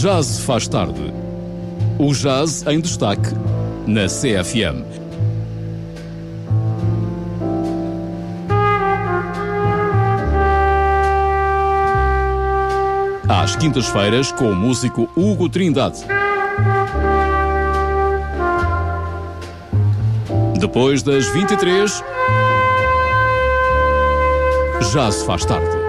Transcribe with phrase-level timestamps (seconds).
[0.00, 1.12] Já se faz tarde.
[1.98, 3.34] O jazz em destaque
[3.86, 4.82] na CFM.
[13.28, 15.98] Às quintas-feiras com o músico Hugo Trindade.
[20.58, 22.02] Depois das 23,
[24.94, 25.79] já se faz tarde.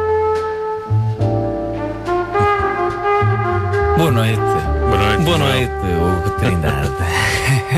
[4.02, 4.36] Boa noite.
[4.40, 5.24] Boa noite.
[5.24, 6.90] Boa noite, Hugo Trindade.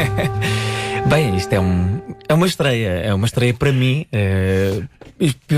[1.10, 2.00] Bem, isto é, um,
[2.30, 4.88] é uma estreia, é uma estreia para mim, p-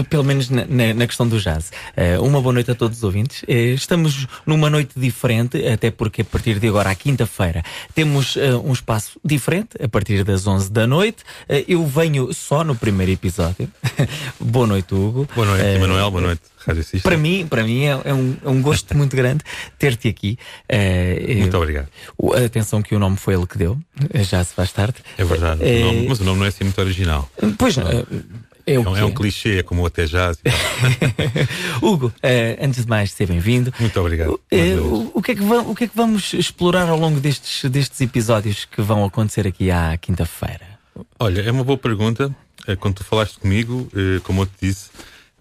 [0.09, 1.71] pelo menos na, na- na questão do jazz.
[1.95, 3.43] Eh, uma boa noite a todos os ouvintes.
[3.47, 8.55] Eh, estamos numa noite diferente, até porque a partir de agora, à quinta-feira, temos eh,
[8.55, 11.23] um espaço diferente, a partir das 11 da noite.
[11.67, 13.69] Eu venho só no primeiro episódio.
[14.39, 15.27] boa noite, Hugo.
[15.35, 16.11] Boa noite, Emanuel.
[16.11, 16.41] Boa noite.
[17.03, 19.43] Para mim, para mim é, é um, é um gosto muito grande
[19.77, 20.35] ter-te aqui.
[20.67, 21.87] Eh, Muito obrigado.
[22.17, 23.77] o- Atenção que o nome foi ele que deu,
[24.23, 24.95] já se faz tarde.
[25.15, 25.61] É verdade.
[25.63, 27.29] Eh, O nome- mas o nome não é assim muito original.
[27.59, 27.85] Pois, não,
[28.65, 30.37] é É um, é um clichê, é como até jazz.
[30.43, 30.59] e tal.
[31.81, 33.73] Hugo, eh, antes de mais, seja bem-vindo.
[33.79, 34.39] Muito obrigado.
[34.49, 34.79] Vez.
[34.79, 37.69] o, o que é que va- o que é que vamos explorar ao longo destes,
[37.69, 40.65] destes episódios que vão acontecer aqui à quinta-feira?
[41.19, 42.33] Olha, é uma boa pergunta.
[42.67, 43.89] Eh, Quando tu falaste comigo,
[44.23, 44.89] como eu te disse,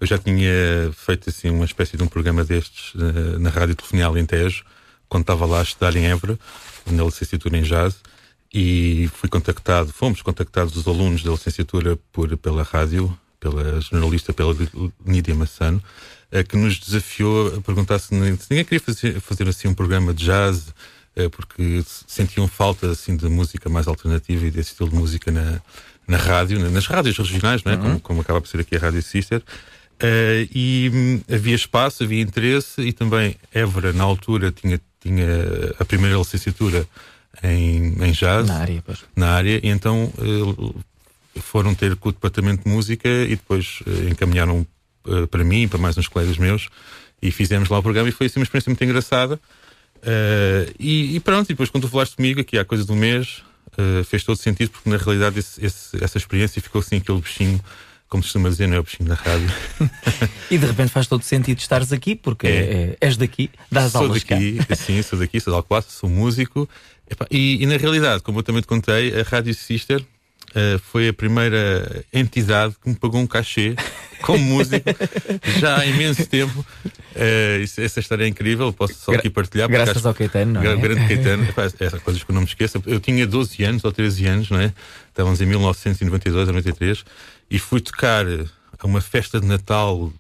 [0.01, 0.51] eu já tinha
[0.95, 2.93] feito assim uma espécie de um programa destes
[3.39, 4.65] na Rádio Telefonia Alentejo,
[5.09, 6.39] quando estava lá a estudar em Évora,
[6.87, 7.97] na licenciatura em jazz,
[8.55, 14.55] e fui contactado, fomos contactados os alunos da licenciatura por, pela rádio, pela jornalista, pela
[15.05, 15.83] Nídia Massano,
[16.31, 20.25] eh, que nos desafiou a perguntar se ninguém queria fazer, fazer assim um programa de
[20.25, 20.73] jazz,
[21.17, 25.61] eh, porque sentiam falta assim de música mais alternativa e desse estilo de música na,
[26.07, 27.77] na rádio, na- nas rádios regionais, não é?
[27.77, 29.43] como, como acaba por ser aqui a Rádio Sister.
[29.99, 35.27] Eh, e hum, havia espaço, havia interesse e também Évora, na altura, tinha, tinha
[35.79, 36.87] a primeira licenciatura
[37.43, 38.99] em, em jazz Na área, pois.
[39.17, 44.11] na área, e então eh, foram ter com o departamento de música e depois eh,
[44.11, 44.67] encaminharam
[45.07, 46.69] eh, para mim e para mais uns colegas meus
[47.21, 49.41] e fizemos lá o programa e foi assim uma experiência muito engraçada.
[50.03, 52.97] Eh, e, e pronto, e depois quando tu falaste comigo aqui há coisa de um
[52.97, 53.43] mês,
[53.79, 57.61] eh, fez todo sentido porque na realidade esse- esse- essa experiência ficou assim aquele bichinho,
[58.15, 59.51] como se costuma dizer, não é o da rádio.
[60.49, 62.51] E de repente faz todo sentido estares aqui, porque É.
[62.51, 64.37] eh, és daqui, dás sou aulas cá.
[64.37, 66.69] daqui, sim, sou daqui, sou de Alcobaça, sou músico.
[67.29, 70.01] E, e na realidade, como eu também te contei, a Rádio Sister
[70.55, 73.75] eh, foi a primeira entidade que me pagou um cachê
[74.23, 74.89] como músico
[75.59, 76.65] já há imenso tempo.
[77.17, 79.69] Eh, isso- essa história é incrível, posso só Gra- aqui partilhar.
[79.69, 80.77] Graças acho- ao Caetano, não é?
[80.77, 81.49] Grande Caetano,
[81.81, 82.81] essas coisas que eu não me esqueço.
[82.87, 84.73] Eu tinha 12 anos ou 13 anos, não é?
[85.09, 87.05] Estávamos em 1992 ou 93
[87.51, 90.13] e fui tocar a uma festa de Natal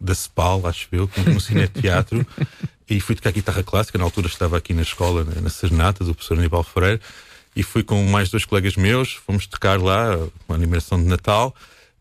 [0.00, 2.26] da CEPAL, acho eu, no Cineteatro,
[2.88, 3.98] e fui tocar guitarra clássica.
[3.98, 7.00] Na altura estava aqui na escola, na, na Serenata, do professor Aníbal Freire,
[7.56, 10.18] e fui com mais dois colegas meus, fomos tocar lá,
[10.48, 11.54] uma animação de Natal,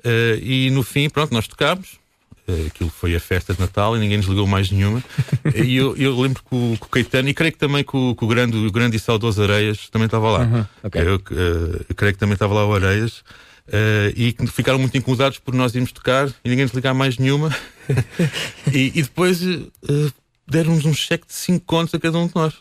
[0.03, 1.99] eh, e no fim, pronto, nós tocámos.
[2.47, 5.01] Eh, Aquilo foi a festa de Natal e ninguém nos ligou mais nenhuma.
[5.55, 8.15] e eu, eu lembro que o, que o Caetano, e creio que também que o,
[8.15, 10.39] que o grande, o grande e saudoso Areias também estava lá.
[10.39, 11.01] Uhum, ok.
[11.01, 13.23] eu, eh, eu creio que também estava lá o Areias.
[13.71, 17.17] Eh, e que ficaram muito incomodados por nós irmos tocar e ninguém nos ligar mais
[17.17, 17.55] nenhuma.
[18.71, 20.11] e, e depois eh,
[20.47, 22.53] deram-nos um cheque de 5 contos a cada um de nós.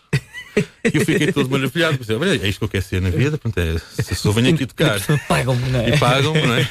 [0.56, 1.98] E eu fiquei todo maravilhado.
[2.20, 3.38] "Olha, é isto que eu quero ser na vida.
[3.38, 3.58] Portanto,
[3.98, 5.88] é, se eu venho aqui tocar Pagam-me, não é?
[5.94, 6.68] e pagam, não é?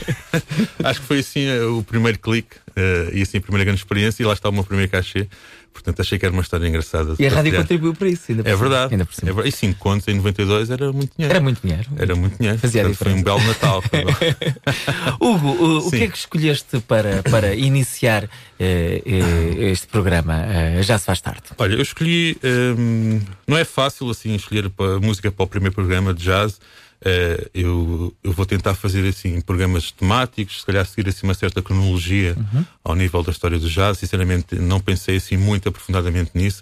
[0.83, 4.21] Acho que foi assim eh, o primeiro clique eh, e assim a primeira grande experiência.
[4.21, 5.27] E lá está o meu primeiro cachê.
[5.73, 7.15] Portanto, achei que era uma história engraçada.
[7.17, 8.93] E a rádio contribuiu para isso, ainda por É verdade.
[8.93, 9.31] Ainda por cima.
[9.31, 9.55] É verdade.
[9.55, 11.35] E 5 contos em 92 era muito dinheiro.
[11.35, 11.89] Era muito dinheiro.
[11.97, 12.59] Era muito dinheiro.
[12.59, 13.83] Fazia Portanto, foi um belo Natal.
[15.19, 20.45] Hugo, o, o que é que escolheste para, para iniciar eh, eh, este programa?
[20.45, 21.43] Eh, já se faz tarde.
[21.57, 22.37] Olha, eu escolhi.
[22.43, 24.71] hum, não é fácil assim escolher
[25.01, 26.59] música para o primeiro programa de jazz.
[27.03, 31.61] Eh, eu, eu vou tentar fazer assim programas temáticos, se calhar seguir assim uma certa
[31.61, 32.35] cronologia
[32.83, 33.97] ao nível da história do jazz.
[33.97, 36.61] Sinceramente, não pensei assim muito aprofundadamente nisso.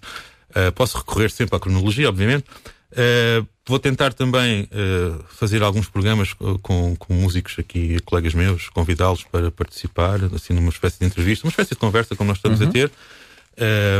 [0.56, 2.45] Eh, posso recorrer sempre à cronologia, obviamente.
[2.91, 4.68] Eh, vou tentar também
[5.30, 10.69] fazer alguns programas co- com, com músicos aqui, colegas meus, convidá-los para participar, assim numa
[10.69, 12.92] espécie de entrevista, uma espécie de conversa como nós estamos a ter.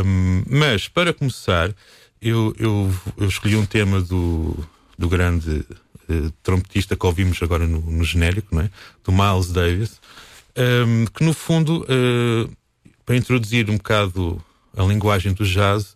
[0.06, 1.72] Um, mas, para começar,
[2.22, 4.58] eu, eu, eu escolhi um tema do,
[4.98, 5.64] do grande
[6.10, 8.70] eh, trompetista que ouvimos agora no, no genérico, não é?
[9.04, 10.00] do Miles Davis,
[10.60, 12.50] um, que no fundo, eh,
[13.06, 14.44] para introduzir um bocado
[14.76, 15.94] a linguagem do jazz,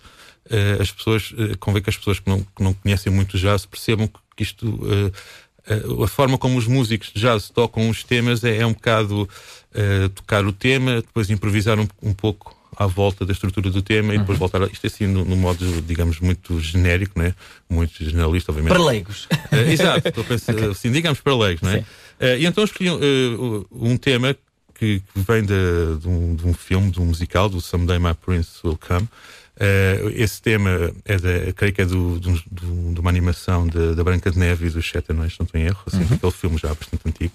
[0.50, 3.66] eh, as pessoas, eh, convém que as pessoas que não, que não conhecem muito jazz
[3.66, 4.80] percebam que, isto.
[6.04, 9.30] a forma como os músicos de jazz tocam os temas é, é um bocado
[10.16, 14.18] tocar o tema, depois improvisar um, um pouco à volta da estrutura do tema e
[14.18, 17.34] depois voltar a, isto é assim no, no modo, digamos, muito genérico, né?
[17.70, 18.74] muito generalista, obviamente.
[18.74, 19.26] Para leigos.
[19.52, 20.70] Uh, exato, estou a pensar, okay.
[20.70, 21.80] assim, digamos para leigos, não é?
[21.80, 24.36] Uh, e então escolhi uh, um tema
[24.74, 28.14] que, que vem de, de, um, de, um, filme, de um musical, do Someday My
[28.14, 29.08] Prince Will Come.
[30.16, 34.32] esse tema é da, creio que é do, do, de uma animação de, da Branca
[34.32, 36.16] de Neve e dos Sete Anões, não estou em erro, assim, uhum.
[36.16, 37.34] aquele filme já bastante antigo.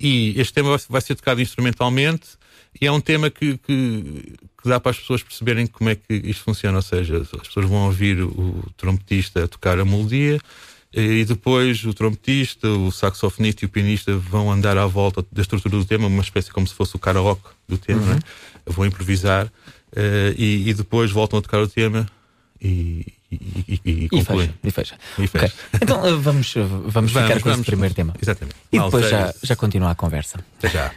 [0.00, 2.43] e este tema vai, vai ser tocado instrumentalmente
[2.80, 6.14] e é um tema que, que, que, dá para as pessoas perceberem como é que
[6.14, 6.78] isto funciona.
[6.78, 10.38] Ou seja, as pessoas vão ouvir o trompetista tocar a melodia
[10.96, 15.76] e depois o trompetista, o saxofonista e o pianista vão andar à volta da estrutura
[15.76, 18.14] do tema, uma espécie como se fosse o karaoke do tema, uhum.
[18.14, 18.20] né?
[18.64, 19.50] vão improvisar uh,
[20.38, 22.06] e, e, depois voltam a tocar o tema
[22.62, 24.54] e, e, e, e fecha.
[24.62, 24.98] E fecha.
[25.18, 25.46] E fecha.
[25.46, 25.52] Okay.
[25.82, 28.14] Então uh, vamos, vamos, vamos ficar com esse primeiro tema.
[28.22, 28.56] Exatamente.
[28.70, 30.38] E depois já, já continua a conversa.
[30.58, 30.92] Até já.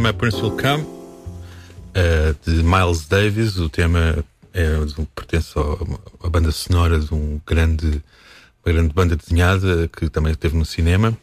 [0.00, 3.58] Someday My Prince Will Come, uh, de Miles Davis.
[3.58, 4.66] O tema é,
[5.14, 5.54] pertence
[6.22, 8.02] à banda sonora de um grande,
[8.64, 11.16] uma grande banda desenhada que também esteve no cinema,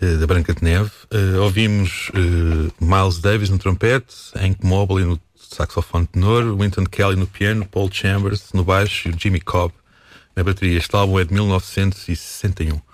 [0.00, 0.90] uh, da Branca de Neve.
[1.12, 2.10] Uh, ouvimos
[2.80, 8.52] Miles Davis no trompete, Hank Mobley no saxofone tenor, Winton Kelly no piano, Paul Chambers
[8.52, 9.74] no baixo e Jimmy Cobb
[10.34, 10.78] na bateria.
[10.78, 12.85] Este álbum é de 1961.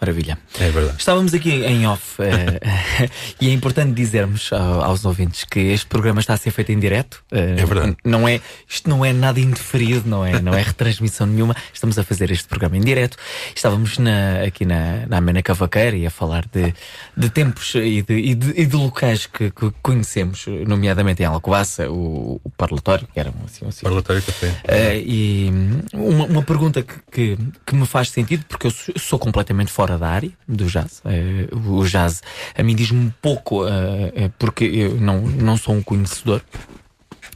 [0.00, 0.38] Maravilha.
[0.60, 0.96] É verdade.
[0.98, 3.08] Estávamos aqui em off eh,
[3.40, 7.24] e é importante dizermos aos ouvintes que este programa está a ser feito em direto.
[7.32, 7.96] Eh, é verdade.
[8.04, 11.56] Não é, isto não é nada indeferido, não é, não é retransmissão nenhuma.
[11.72, 13.16] Estamos a fazer este programa em direto.
[13.54, 16.74] Estávamos na, aqui na, na Amena Cavaqueira e a falar de,
[17.16, 21.90] de tempos e de, e de, e de locais que, que, conhecemos, nomeadamente em Alcobaça,
[21.90, 23.82] o, o Parlatório, que era assim, assim.
[23.82, 24.48] Parlatório Café.
[24.48, 25.50] Uh, e
[25.94, 29.98] uma, uma pergunta que, que, que, me faz sentido, porque eu sou completamente fora fora
[29.98, 31.00] da área do jazz.
[31.04, 32.22] É, o jazz
[32.56, 36.42] a mim diz-me um pouco, é, porque eu não, não sou um conhecedor.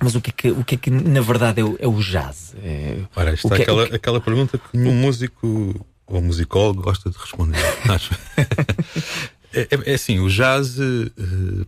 [0.03, 2.55] Mas o que é que, o que, é que na verdade é o, é jazz?
[2.63, 3.95] É, Ora, está é, aquela, que...
[3.95, 8.13] aquela pergunta que nenhum músico ou musicólogo gosta de responder, acho.
[9.55, 10.77] é, é, assim, o jazz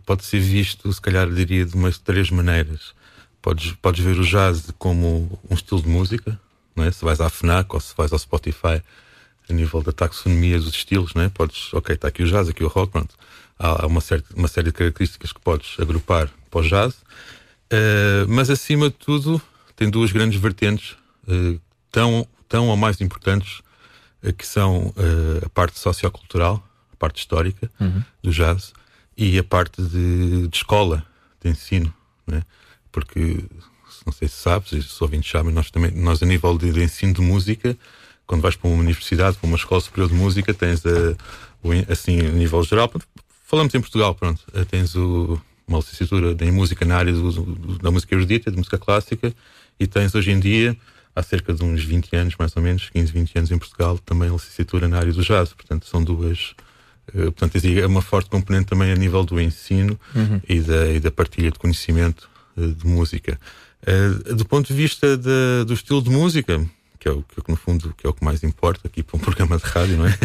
[0.05, 2.93] pode ser visto, se calhar diria, de umas três maneiras.
[3.41, 6.39] Podes, podes ver o jazz como um estilo de música,
[6.75, 6.91] não é?
[6.91, 8.81] se vais à FNAC ou se vais ao Spotify,
[9.53, 11.29] a nível da taxonomia dos estilos, né?
[11.33, 13.15] Podes, ok, está aqui o jazz, aqui o rock, pronto.
[13.57, 18.49] Há, uma, série, uma série de características que podes agrupar para o jazz, uh, mas
[18.49, 19.41] acima de tudo
[19.75, 21.59] tem duas grandes vertentes, uh,
[21.91, 23.61] tão, tão ou mais importantes,
[24.23, 24.93] uh, que são
[25.45, 28.03] a parte sociocultural, a parte histórica uhum.
[28.21, 28.73] do jazz,
[29.15, 31.05] e a parte de, de escola,
[31.41, 31.93] de ensino,
[32.25, 32.41] né?
[32.91, 33.45] Porque,
[34.05, 36.83] não sei se sabes, se os ouvintes sabem, nós também, nós a nível de, de
[36.83, 37.77] ensino de música,
[38.25, 41.15] quando vais para uma universidade, para uma escola superior de música, tens a,
[41.61, 42.91] o, assim, a nível geral,
[43.45, 47.77] falamos em Portugal, pronto, eh, tens o, uma licenciatura em música na área do, do,
[47.79, 49.33] da música erudita, de música clássica,
[49.79, 50.75] e tens hoje em dia,
[51.15, 54.29] há cerca de uns 20 anos, mais ou menos, 15, 20 anos em Portugal, também
[54.29, 56.55] licenciatura na área do jazz, portanto são duas.
[57.13, 60.41] Uh, portanto, é uma forte componente também a nível do ensino uhum.
[60.47, 63.37] e, da, e da partilha de conhecimento de música.
[64.37, 66.65] Do ponto de vista de, do estilo de música,
[67.03, 69.19] que é o que no fundo que é o que mais importa aqui para um
[69.21, 70.17] programa de rádio, não é?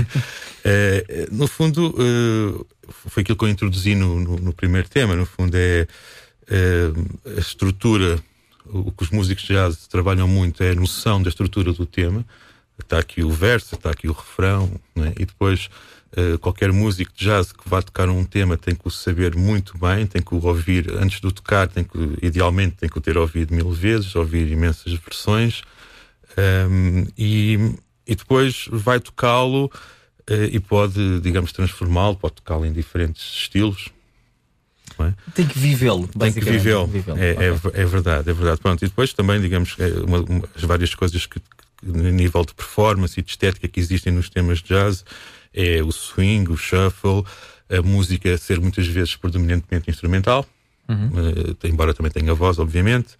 [0.65, 2.67] é no fundo uh,
[3.09, 5.17] foi aquilo que eu introduzi no, no, no primeiro tema.
[5.17, 5.89] No fundo é,
[6.49, 6.91] é,
[7.37, 8.23] a estrutura,
[8.67, 12.25] o que os músicos de jazz trabalham muito é a noção da estrutura do tema.
[12.79, 15.13] Está aqui o verso, está aqui o refrão, é?
[15.21, 15.69] e depois
[16.17, 19.77] Uh, qualquer músico de jazz que vá tocar um tema tem que o saber muito
[19.77, 23.01] bem, tem que o ouvir antes de o tocar, tem que, idealmente tem que o
[23.01, 25.63] ter ouvido mil vezes, ouvir imensas versões,
[26.39, 27.75] um, e,
[28.07, 33.91] e depois vai tocá-lo uh, e pode, digamos, transformá-lo, pode tocá-lo em diferentes estilos.
[35.01, 35.13] É?
[35.33, 36.91] Tem que vivê-lo, Tem que vivê-lo.
[37.17, 37.81] é, okay.
[37.81, 38.61] é, é, verdade, é verdade.
[38.61, 42.55] Pronto, e depois também, digamos, é uma, uma, as várias coisas que, que, nível de
[42.55, 45.05] performance e de estética que existem nos temas de jazz
[45.55, 47.25] é o swing, o shuffle,
[47.69, 50.45] a música ser muitas vezes predominantemente instrumental,
[50.89, 51.07] uhum.
[51.09, 53.17] uh, embora também tenha voz, obviamente.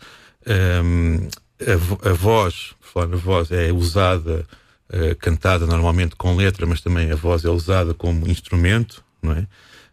[0.85, 1.29] Um,
[1.61, 4.47] a, a, voz falar na voz, é usada,
[4.91, 9.47] uh, cantada normalmente com letra, mas também a voz é usada como instrumento, não é?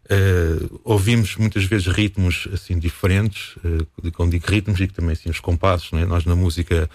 [0.06, 5.40] Uh, ouvimos muitas vezes ritmos assim diferentes, uh, quando digo ritmos, digo também assim os
[5.40, 6.06] compassos, não é?
[6.06, 6.90] Nós na música,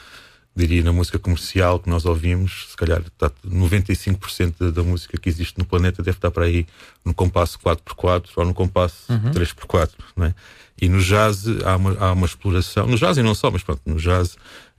[0.55, 5.29] diria na música comercial que nós ouvimos, se calhar está 95% da, da, música que
[5.29, 6.67] existe no planeta deve estar para aí
[7.05, 9.31] no compasso 4x4 ou no compasso uhum.
[9.31, 10.35] 3x4, não é?
[10.81, 13.83] E no jazz há uma, há uma exploração, no jazz e não só, mas pronto,
[13.85, 14.35] no jazz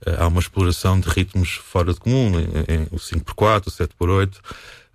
[0.06, 4.34] uh, há uma exploração de ritmos fora de comum, em, em, o 5x4, o 7x8.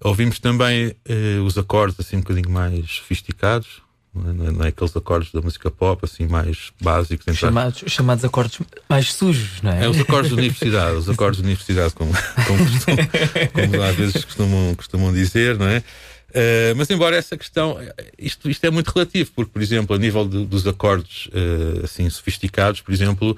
[0.01, 3.81] Ouvimos também uh, os acordes assim um bocadinho mais sofisticados,
[4.17, 7.35] não é, não é, aqueles acordes da música pop assim mais básicos.
[7.37, 8.59] Chamados, chamados acordes
[8.89, 9.85] mais sujos, não é?
[9.85, 12.11] É os acordes de universidade, os acordes de universidade, como,
[12.47, 13.07] como, costumam,
[13.53, 15.83] como às vezes costumam, costumam dizer, não é?
[16.29, 17.77] Uh, mas embora essa questão,
[18.17, 22.09] isto, isto é muito relativo, porque, por exemplo, a nível de, dos acordes uh, assim
[22.09, 23.37] sofisticados, por exemplo,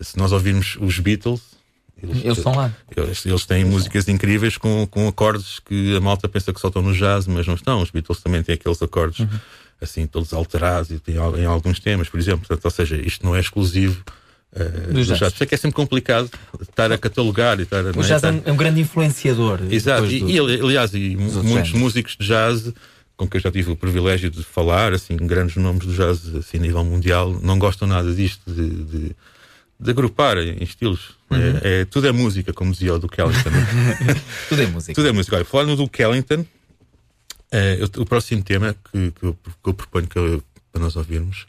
[0.00, 1.42] se nós ouvirmos os Beatles,
[2.02, 2.72] eles, eles estão lá.
[2.96, 6.68] Eles, eles têm eles músicas incríveis com, com acordes que a malta pensa que só
[6.68, 7.82] estão no jazz, mas não estão.
[7.82, 9.28] Os Beatles também têm aqueles acordes uhum.
[9.80, 11.00] Assim, todos alterados e
[11.38, 12.40] em alguns temas, por exemplo.
[12.40, 14.02] Portanto, ou seja, isto não é exclusivo
[14.52, 15.32] Uh, do jazz.
[15.32, 16.28] Por é que é sempre complicado
[16.60, 17.90] estar a catalogar e estar a.
[17.90, 19.60] O jazz é, é um grande influenciador.
[19.70, 22.72] Exato, e, do, e, aliás, e muitos músicos de jazz
[23.20, 26.56] com que eu já tive o privilégio de falar, assim, grandes nomes do jazz assim,
[26.56, 29.16] a nível mundial, não gostam nada disto de, de,
[29.78, 31.10] de agrupar em estilos.
[31.30, 31.38] Uhum.
[31.62, 33.50] É, é, tudo é música, como dizia o Duke Ellington.
[34.48, 34.94] tudo é música.
[34.94, 35.36] tudo é música.
[35.36, 36.46] Olha, falando do Duke Ellington,
[37.50, 40.42] é, o próximo tema que, que, eu, que eu proponho que eu,
[40.72, 41.46] para nós ouvirmos.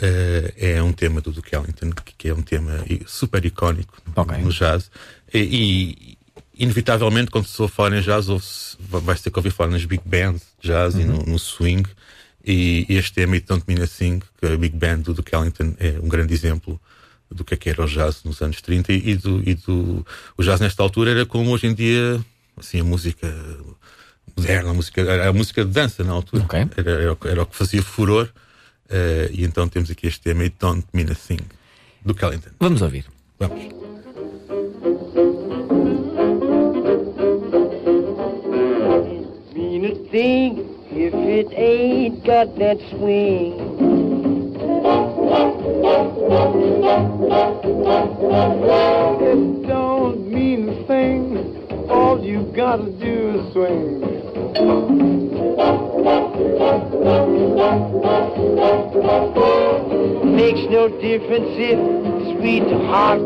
[0.00, 4.38] Uh, é um tema do Duke Ellington, que, que é um tema super icónico okay.
[4.38, 4.90] no jazz.
[5.34, 6.18] E, e,
[6.58, 8.26] inevitavelmente, quando se ouve falar em jazz,
[8.78, 11.00] vai ser que ouvir falar nas big bands de jazz uhum.
[11.00, 11.88] e no, no, swing.
[12.44, 15.34] E, e este tema, It Don't Mean a Thing, que a big band do Duke
[15.34, 16.80] Ellington é um grande exemplo
[17.30, 20.42] do que, é que era o jazz nos anos 30 e do, e do o
[20.42, 22.24] jazz nesta altura era como hoje em dia
[22.56, 23.28] assim a música
[24.38, 26.66] moderna, a música, a música de dança na altura okay.
[26.76, 28.30] era, era, era, o que fazia furor
[28.90, 31.40] uh, e então temos aqui este tema It Don't Mean a Thing
[32.04, 32.50] do Kellington.
[32.60, 33.04] Vamos ouvir.
[33.38, 33.58] Vamos.
[39.54, 43.88] Mean a thing if it ain't got that swing
[49.20, 51.88] It don't mean a thing.
[51.90, 54.07] All you gotta do is swing.
[60.38, 61.78] Makes no difference if
[62.36, 63.18] sweet or hot.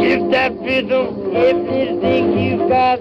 [0.00, 3.00] Give that bit of everything you've got.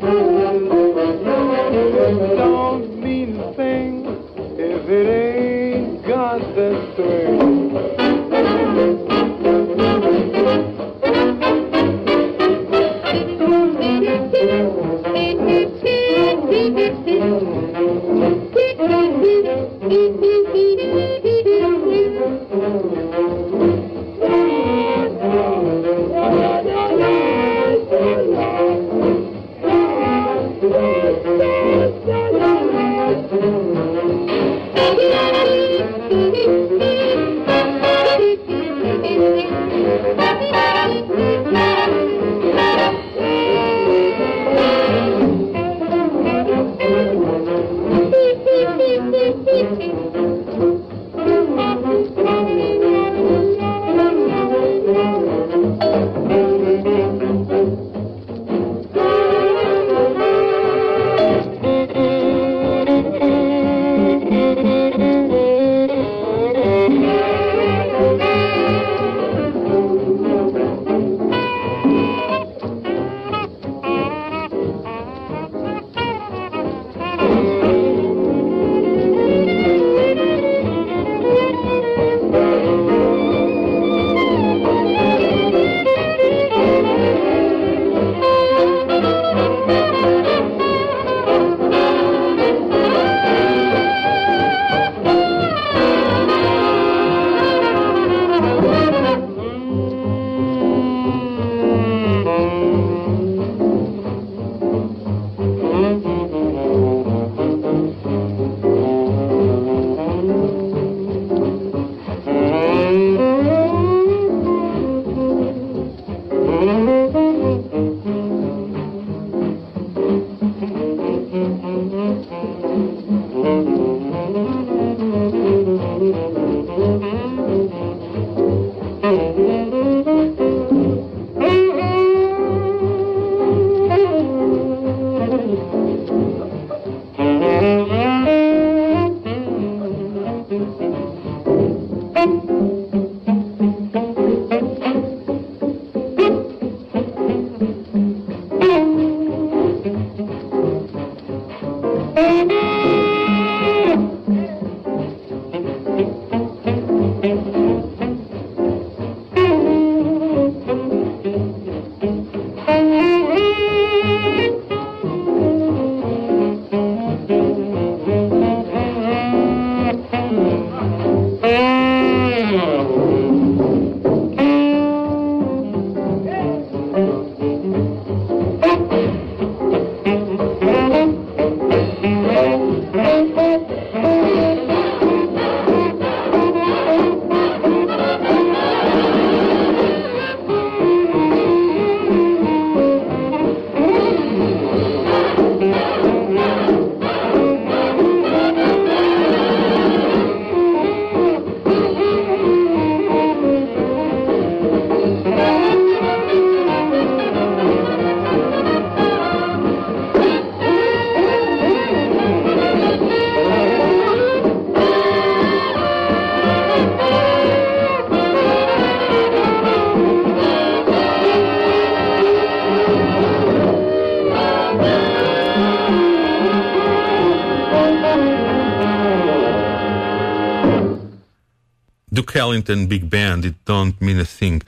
[232.12, 234.60] Duke Ellington Big Band, It Don't Mean a Thing,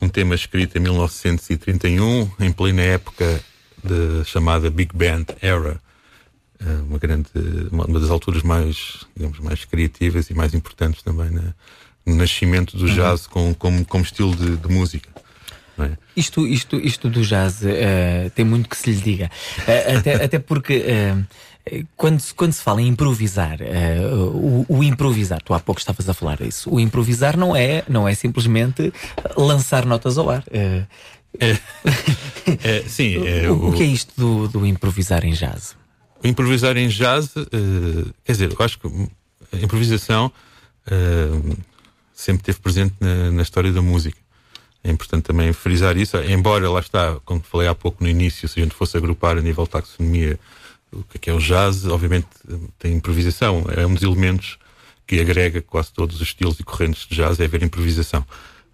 [0.00, 3.40] um tema escrito em 1931, em plena época
[3.82, 5.80] da chamada Big Band Era,
[6.60, 7.28] eh, uma grande,
[7.70, 11.54] uma das alturas mais, digamos, mais criativas e mais importantes também na,
[12.04, 13.54] no nascimento do jazz uhum.
[13.54, 15.08] como, como estilo de, de música.
[15.78, 15.96] É?
[16.14, 19.30] Isto, isto, isto do jazz uh, tem muito que se lhe diga.
[19.60, 21.26] Uh, até, até porque uh,
[21.96, 23.58] quando, se, quando se fala em improvisar,
[24.12, 28.08] o, o, improvisar, tu há pouco estavas a falar isso, o improvisar não é, não
[28.08, 28.92] é simplesmente
[29.36, 30.44] lançar notas ao ar.
[30.50, 30.84] É,
[32.64, 35.76] é, sim, é, o, o, que é isto do, do improvisar em jazz?
[36.22, 37.32] O improvisar em jazz,
[38.24, 38.88] quer dizer, eu acho que
[39.52, 40.32] a improvisação
[42.12, 44.18] sempre esteve presente na, na história da música.
[44.84, 48.58] É importante também frisar isso, embora lá está, como falei há pouco no início, se
[48.58, 50.38] a gente fosse agrupar a nível de taxonomia
[50.92, 52.26] o que é, é o jazz, obviamente
[52.78, 54.58] tem improvisação, é um dos elementos
[55.06, 58.24] que agrega quase todos os estilos e correntes de jazz, é haver improvisação.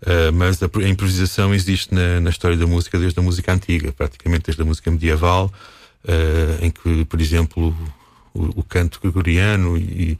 [0.02, 3.90] Uh, mas a, a, improvisação existe na, na, história da música desde a música antiga,
[3.90, 5.52] praticamente desde a música medieval,
[6.04, 7.74] uh, em que, por exemplo,
[8.32, 10.16] o, o canto gregoriano e,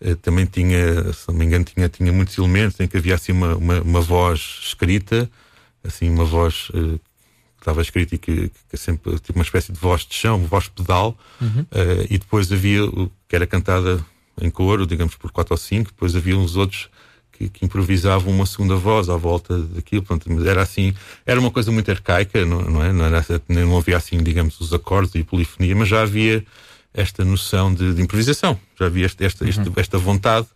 [0.00, 3.30] uh, também tinha, se não me engano, tinha, tinha muitos elementos em que havia assim
[3.30, 5.30] uma, uma, uma voz escrita,
[5.84, 6.68] assim uma voz
[7.60, 11.16] estava escrito e que, que sempre tipo uma espécie de voz de chão, voz pedal,
[11.40, 11.60] uhum.
[11.60, 14.04] uh, e depois havia o que era cantada
[14.40, 16.88] em coro, digamos por quatro ou cinco, depois havia uns outros
[17.32, 20.94] que, que, improvisavam uma segunda voz à volta daquilo, portanto, era assim,
[21.24, 22.92] era uma coisa muito arcaica, não, não é?
[22.92, 26.44] Não, era, não havia assim, digamos, os acordes e polifonia, mas já havia
[26.92, 29.72] esta noção de, de improvisação, já havia esta, esta, uhum.
[29.76, 30.46] esta vontade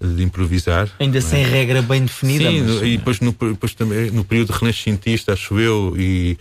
[0.00, 0.88] de improvisar.
[0.98, 1.20] Ainda é?
[1.20, 2.50] sem regra bem definida.
[2.50, 2.82] Sim, mas...
[2.82, 6.38] e depois no, depois também, no período renascentista, acho eu, e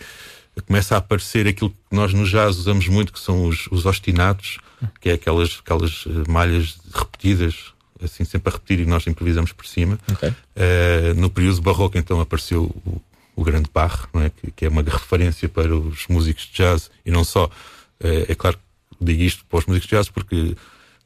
[0.68, 4.58] começa a aparecer aquilo que nós no jazz usamos muito, que são os, os ostinatos,
[5.00, 9.66] que é aquelas, aquelas eh, malhas repetidas, assim sempre a repetir e nós improvisamos por
[9.66, 10.00] cima.
[10.14, 10.30] Okay.
[10.30, 13.02] Uh, no período barroco então apareceu o,
[13.36, 14.30] o grande Bach, é?
[14.30, 17.46] Que, que, é uma referência para os músicos de jazz e não só.
[17.46, 20.56] Uh, é claro que digo isto para os músicos de jazz porque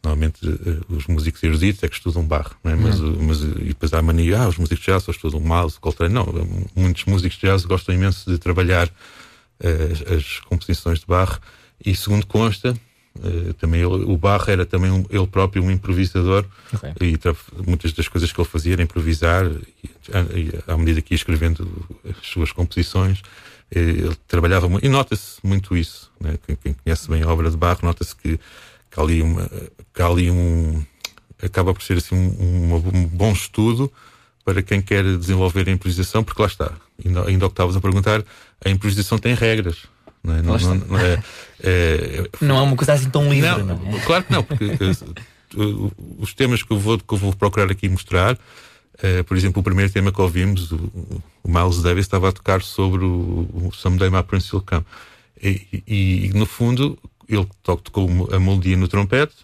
[0.04, 2.76] Normalmente uh, os músicos eruditos é que estudam barro, é?
[2.76, 3.18] mas, uhum.
[3.22, 6.14] mas e depois há a mania, ah, os músicos de jazz só estudam Miles, Coltrane.
[6.14, 6.28] Não,
[6.76, 8.90] muitos músicos de jazz gostam imenso de trabalhar
[9.64, 11.40] as, as, composições de barro
[11.86, 12.76] e, segundo consta,
[13.18, 16.94] uh, também ele, o Barro era também um, ele próprio um improvisador okay.
[17.02, 17.20] e
[17.66, 19.90] muitas das coisas que ele fazia era improvisar e,
[20.36, 23.22] e, à medida que ia escrevendo as suas composições
[23.72, 26.38] ele trabalhava muito, e nota-se muito isso, né?
[26.46, 28.40] quem, quem, conhece bem a obra de Barro nota-se que
[28.94, 29.50] que há ali, uma,
[29.94, 30.84] que há ali um.
[31.42, 33.92] acaba por ser assim um, um, bom estudo
[34.46, 36.72] para quem quer desenvolver a improvisação, porque lá está,
[37.04, 38.24] ainda, ainda o que estavas a perguntar,
[38.64, 39.78] a improvisação tem regras.
[40.24, 41.24] Não é, não, não, não, é,
[41.64, 44.00] é, não é uma coisa assim tão livre, não, não é?
[44.02, 47.90] Claro que não, porque eh, os temas que eu, vou, que eu vou procurar aqui
[47.90, 52.32] mostrar, uh, por exemplo, o primeiro tema que ouvimos, o, o Miles Davis estava a
[52.32, 54.86] tocar sobre o, o Someday My Prince Will Come.
[55.42, 56.98] E, e, e, no fundo,
[57.36, 59.36] ele tocou a melodia no trompete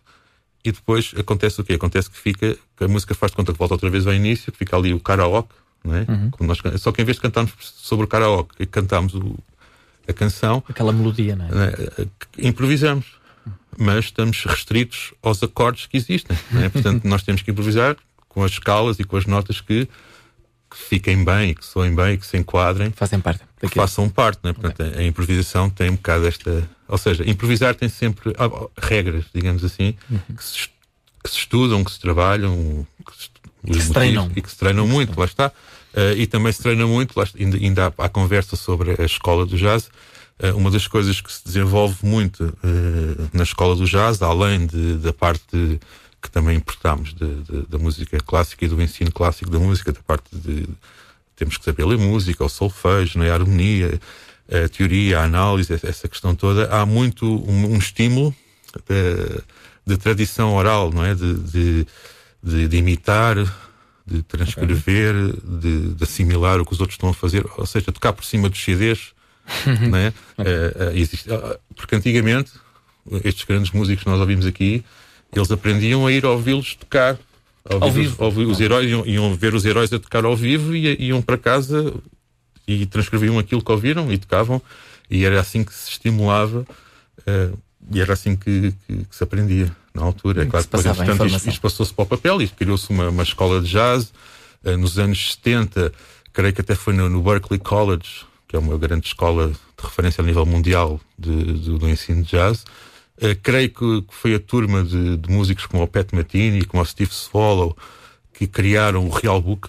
[0.63, 1.73] e depois acontece o quê?
[1.73, 4.51] Acontece que fica, que a música faz de conta que volta outra vez ao início,
[4.55, 6.05] fica ali o karaoke, não é?
[6.07, 6.31] Uhum.
[6.41, 9.37] Nós, só que em vez de cantarmos sobre o karaoke, cantamos o,
[10.07, 10.63] a canção.
[10.67, 11.49] Aquela melodia, não é?
[11.49, 11.75] Não é?
[12.37, 13.19] Improvisamos.
[13.77, 16.37] Mas estamos restritos aos acordes que existem.
[16.61, 16.67] É?
[16.69, 17.95] Portanto, nós temos que improvisar
[18.27, 19.87] com as escalas e com as notas que
[20.69, 22.91] que fiquem bem, que soem bem, que se enquadrem.
[22.91, 23.41] Fazem parte.
[23.59, 24.53] Que façam parte, né?
[24.53, 24.99] Portanto, okay.
[24.99, 26.69] a, a, improvisação tem um bocado esta.
[26.87, 30.19] Ou seja, improvisar tem sempre ah, regras, digamos assim, uhum.
[30.35, 30.69] que, se,
[31.23, 33.29] que, se, estudam, que se trabalham, que se,
[33.73, 34.31] que se treinam.
[34.35, 35.51] E que se treinam muito, lá está.
[35.93, 39.45] Uh, e também se treina muito, lá, ainda, ainda há, há, conversa sobre a escola
[39.45, 39.89] do jazz.
[40.41, 44.97] Uh, uma das coisas que se desenvolve muito uh, na escola do jazz, além de,
[44.97, 45.79] da parte de,
[46.21, 47.15] que também importamos
[47.67, 50.67] da música clássica e do ensino clássico da música, da parte de
[51.39, 53.99] temos que saber ler música, o solfejo, né, a harmonia,
[54.51, 56.67] a teoria, a análise, essa questão toda.
[56.67, 58.35] Há muito um, um estímulo
[58.87, 59.41] de,
[59.85, 61.15] de, tradição oral, não é?
[61.15, 61.87] De, de,
[62.43, 63.37] de, de imitar,
[64.05, 65.93] de transcrever, okay.
[65.93, 68.61] de, assimilar o que os outros estão a fazer, ou seja, tocar por cima dos
[68.61, 69.13] CDs.
[69.89, 70.09] não é?
[70.37, 72.51] Uh, existe, uh, porque antigamente,
[73.23, 74.83] estes grandes músicos que nós ouvimos aqui,
[75.33, 77.17] eles aprendiam a ir ouvi-los tocar.
[77.69, 78.23] Ao, ao vivo.
[78.23, 81.37] Ouvir, os heróis iam, iam, ver os heróis a tocar ao vivo e iam para
[81.37, 81.93] casa
[82.67, 84.61] e transcreviam aquilo que ouviram e tocavam.
[85.09, 86.65] E era assim que se estimulava
[87.19, 87.57] uh,
[87.91, 90.43] e era assim que, que, que, se aprendia na altura.
[90.43, 93.61] É claro que, portanto, isto, isto passou-se para o papel e criou-se uma, uma escola
[93.61, 94.13] de jazz.
[94.63, 95.91] Uh, nos anos 70,
[96.33, 100.23] creio que até foi no, no Berkeley College, que é uma grande escola de referência
[100.23, 102.65] a nível mundial de, de, do ensino de jazz.
[103.21, 106.81] Uh, creio que, que, foi a turma de, de, músicos como o Pat Metini, como
[106.81, 107.77] o Steve Swallow,
[108.33, 109.67] que criaram o Real Book.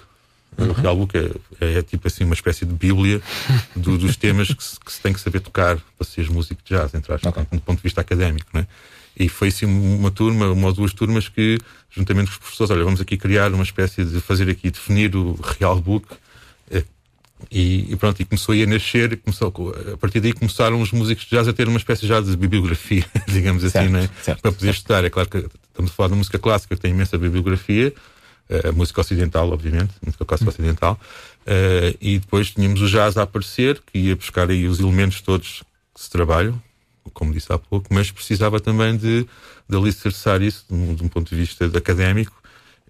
[0.56, 3.20] O Real Book é, é, é tipo assim uma espécie de bíblia
[3.74, 6.76] do, dos temas que se, que se, tem que saber tocar para ser músico de
[6.76, 7.44] jazz, entre aspas, okay.
[7.50, 8.48] do ponto de vista académico.
[8.52, 8.66] Né?
[9.18, 11.58] E foi assim uma turma, uma ou duas turmas que,
[11.90, 15.34] juntamente com os professores, olha, vamos aqui criar uma espécie de fazer aqui, definir o
[15.58, 16.06] Real Book.
[17.50, 21.30] E, e, pronto, e começou a nascer, começou, a partir daí começaram os músicos de
[21.30, 24.10] jazz a ter uma espécie já de bibliografia, digamos assim, certo, né?
[24.22, 24.76] certo, para poder certo.
[24.76, 25.04] estudar.
[25.04, 27.92] É claro que estamos a falar de música clássica que tem imensa bibliografia,
[28.48, 30.52] eh, a música ocidental, obviamente, música clássica hum.
[30.52, 31.00] ocidental,
[31.46, 35.62] uh, e depois tínhamos o jazz a aparecer, que ia buscar aí os elementos todos
[35.94, 36.60] que se trabalham,
[37.14, 39.26] como disse há pouco, mas precisava também de,
[39.68, 42.40] de alicerçar isso de um, de um ponto de vista académico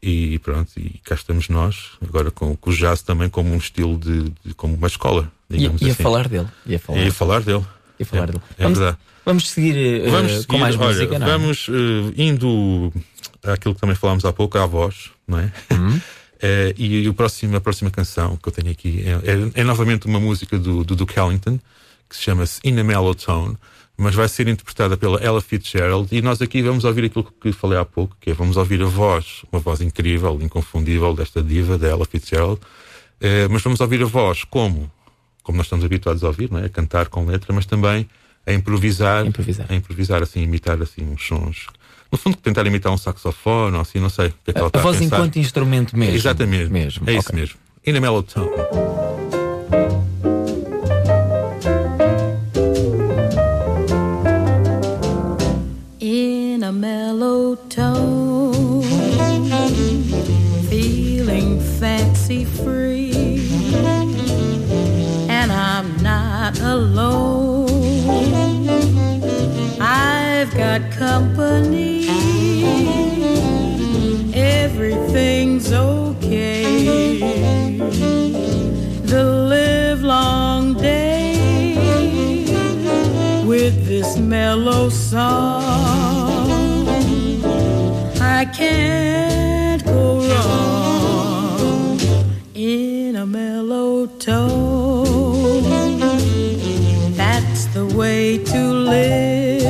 [0.02, 3.98] e pronto, e cá estamos nós, agora com, com o jazz também como um estilo
[3.98, 6.02] de, de como uma escola, digamos ia, ia assim.
[6.02, 6.48] falar dele.
[6.66, 7.64] Ia falar, dele.
[7.98, 8.40] Ia falar é, dele.
[8.58, 8.98] É vamos, verdade.
[9.24, 11.26] Vamos seguir, uh, vamos seguir com mais olha, música, não?
[11.26, 11.30] É?
[11.30, 11.72] Vamos uh,
[12.16, 12.92] indo
[13.44, 15.52] àquilo que também falámos há pouco, à voz, não é?
[15.70, 16.00] Uhum.
[16.40, 20.06] é e o próximo, a próxima canção que eu tenho aqui é, é, é novamente
[20.06, 21.58] uma música do, do Duke Ellington,
[22.08, 23.56] que se chama-se In a Mellow Tone
[24.00, 27.78] mas vai ser interpretada pela Ella Fitzgerald e nós aqui vamos ouvir aquilo que falei
[27.78, 31.88] há pouco, que é vamos ouvir a voz, uma voz incrível, inconfundível desta diva, da
[31.88, 32.58] Ella Fitzgerald,
[33.20, 34.90] eh, mas vamos ouvir a voz como?
[35.42, 36.64] Como nós estamos habituados a ouvir, não é?
[36.64, 38.08] A cantar com letra, mas também
[38.46, 39.66] a improvisar, improvisar.
[39.68, 41.66] a improvisar, assim, imitar assim uns sons.
[42.10, 44.70] No fundo, tentar imitar um saxofone, ou assim, não sei o que é que a,
[44.72, 46.14] a voz a enquanto instrumento mesmo.
[46.14, 46.70] Exatamente.
[46.70, 47.02] Mesmo.
[47.02, 47.18] É okay.
[47.18, 47.56] isso mesmo.
[47.86, 48.50] In a mellow tone.
[56.80, 58.82] mellow tone,
[60.70, 63.50] feeling fancy free,
[65.28, 67.68] and I'm not alone.
[69.78, 72.08] I've got company,
[74.32, 77.18] everything's okay.
[79.02, 81.34] The live long day
[83.44, 85.69] with this mellow song
[88.70, 92.00] can't go wrong
[92.54, 95.62] in a mellow tone.
[97.16, 98.60] That's the way to
[98.92, 99.62] live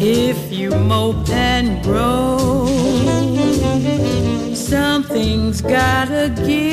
[0.00, 2.38] If you mope and grow.
[4.54, 6.67] Something's gotta give.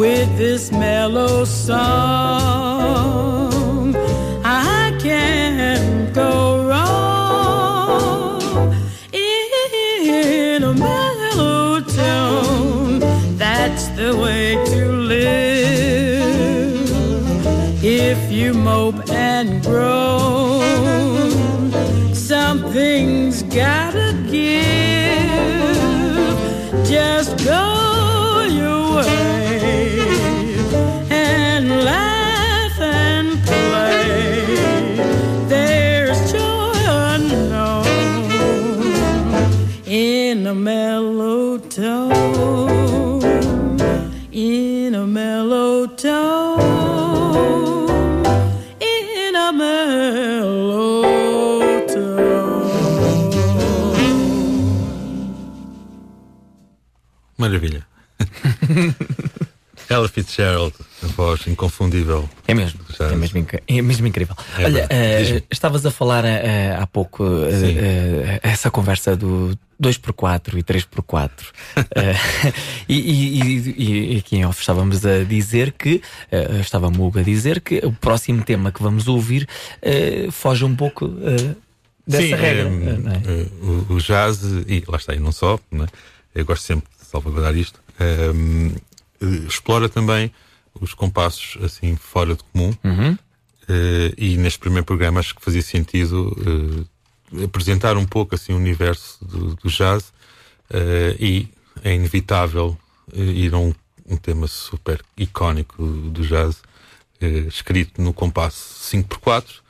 [0.00, 2.90] with this mellow song.
[60.10, 62.28] Fitzgerald, a voz inconfundível.
[62.46, 64.36] É mesmo, é mesmo, é mesmo incrível.
[64.58, 65.42] É Olha, Diz-me.
[65.50, 71.30] estavas a falar eh, há pouco eh, essa conversa do 2x4 e 3x4.
[71.96, 72.52] Eh,
[72.88, 76.02] e, e, e, e aqui em off estávamos a dizer que,
[76.60, 79.48] estava Muga a dizer que o próximo tema que vamos ouvir
[80.30, 81.08] foge um pouco
[82.06, 82.68] dessa Sim, regra.
[82.68, 83.46] é, é?
[83.62, 85.88] o, o jazz, e lá está, e não só, não é?
[86.34, 88.80] eu gosto sempre de salvaguardar isto, é, eh,
[89.46, 90.32] explora também
[90.80, 92.72] os compassos assim fora de comum.
[92.84, 93.18] Uhum.
[93.68, 96.36] Eh, e neste primeiro programa acho que fazia sentido
[97.32, 100.12] eh, apresentar um pouco assim o universo do, do jazz
[100.70, 101.48] eh, e
[101.82, 102.76] é inevitável
[103.12, 103.72] eh, ir a um,
[104.08, 106.62] um tema super icónico do, do jazz
[107.20, 109.60] eh, escrito no compasso 5x4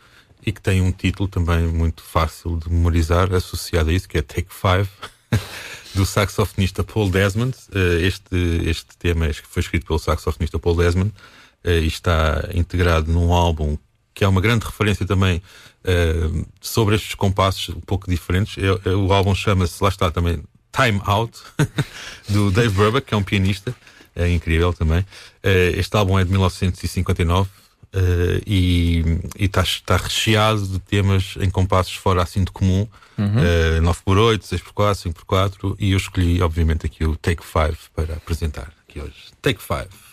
[0.46, 4.22] e que tem um título também muito fácil de memorizar associado a isso que é
[4.22, 4.88] Take Five
[5.94, 7.54] do saxofonista Paul Desmond.
[7.74, 8.36] Eh, Este,
[8.68, 11.12] este tema é- foi escrito pelo saxofonista Paul Desmond
[11.64, 13.76] eh, e está integrado num álbum
[14.14, 15.42] que é uma grande referência também
[15.84, 18.56] eh, sobre estes compassos um pouco diferentes.
[18.58, 20.42] É- é- O álbum chama-se, lá está também,
[20.72, 21.38] Time Out,
[22.28, 23.74] do Dave Brubeck, que é um pianista,
[24.14, 25.04] é incrível também.
[25.42, 27.48] Este álbum é de 1959
[27.92, 32.86] eh, e está está recheado de temas em compassos fora assim de comum,
[33.18, 39.00] eh, 9x8, 6x4, 5x4, e eu escolhi, obviamente, aqui o Take 5 para apresentar aqui
[39.00, 39.14] hoje.
[39.42, 40.09] Take 5.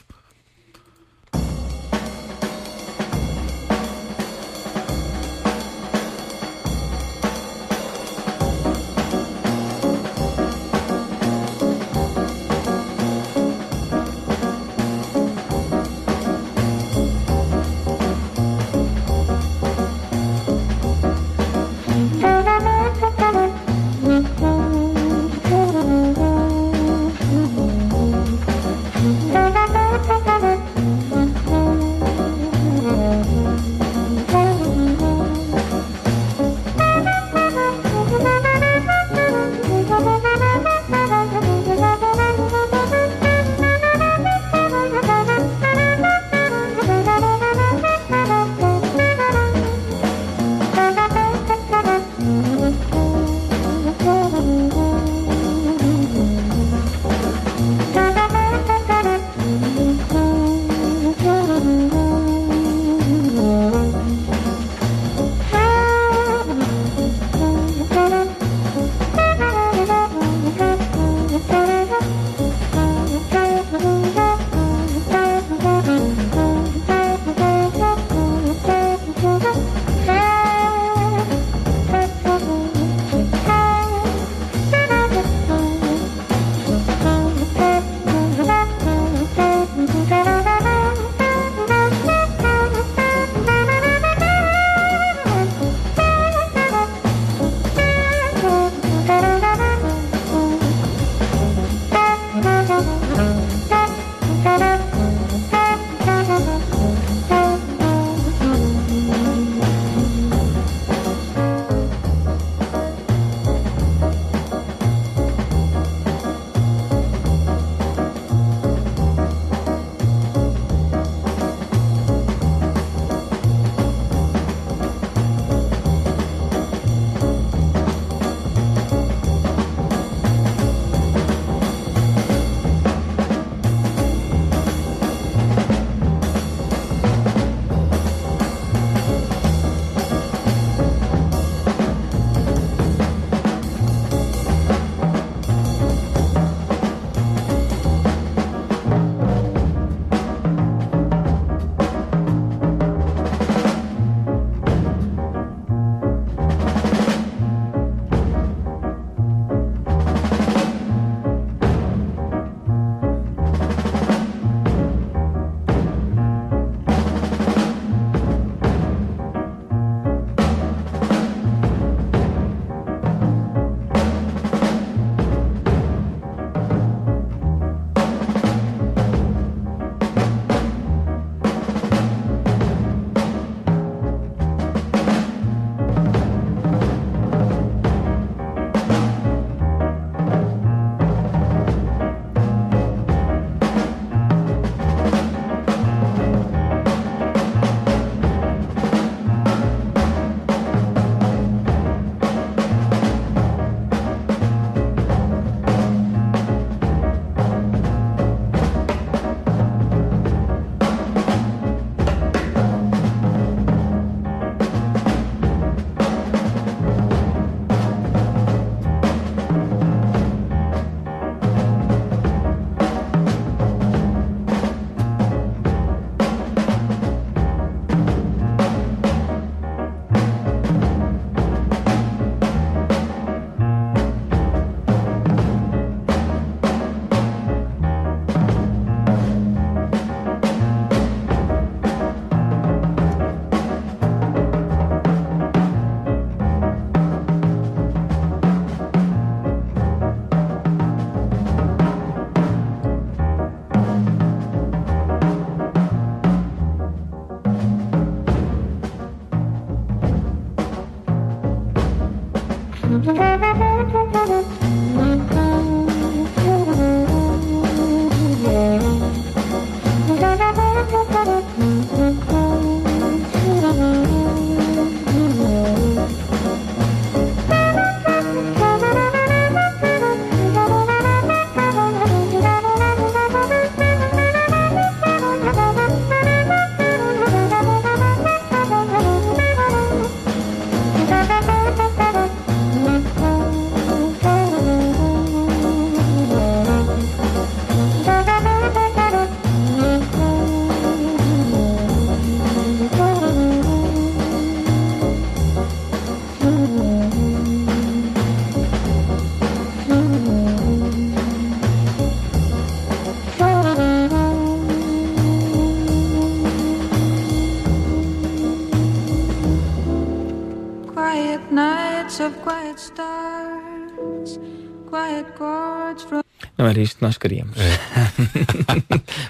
[326.67, 327.55] Não era isto que nós queríamos.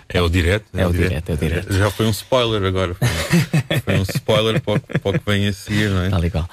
[0.09, 0.65] É o direto.
[0.73, 1.71] É o direto, é o direto.
[1.71, 2.95] Já foi um spoiler agora.
[2.95, 6.09] Foi, foi um spoiler para, o- para o que vem a seguir, não é?
[6.09, 6.49] Tal e qual.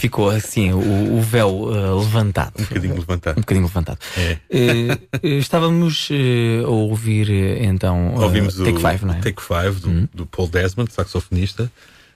[0.00, 2.54] Ficou assim, o, o véu eh, levantado.
[2.58, 3.36] Um bocadinho levantado.
[3.38, 3.98] Um bocadinho levantado.
[4.16, 4.38] É.
[4.50, 4.98] Eh,
[5.38, 7.30] estávamos eh, a ouvir
[7.62, 9.20] então Ouvimos o Take Five, não é?
[9.20, 11.70] Take Five do, do Paul Desmond, saxofonista,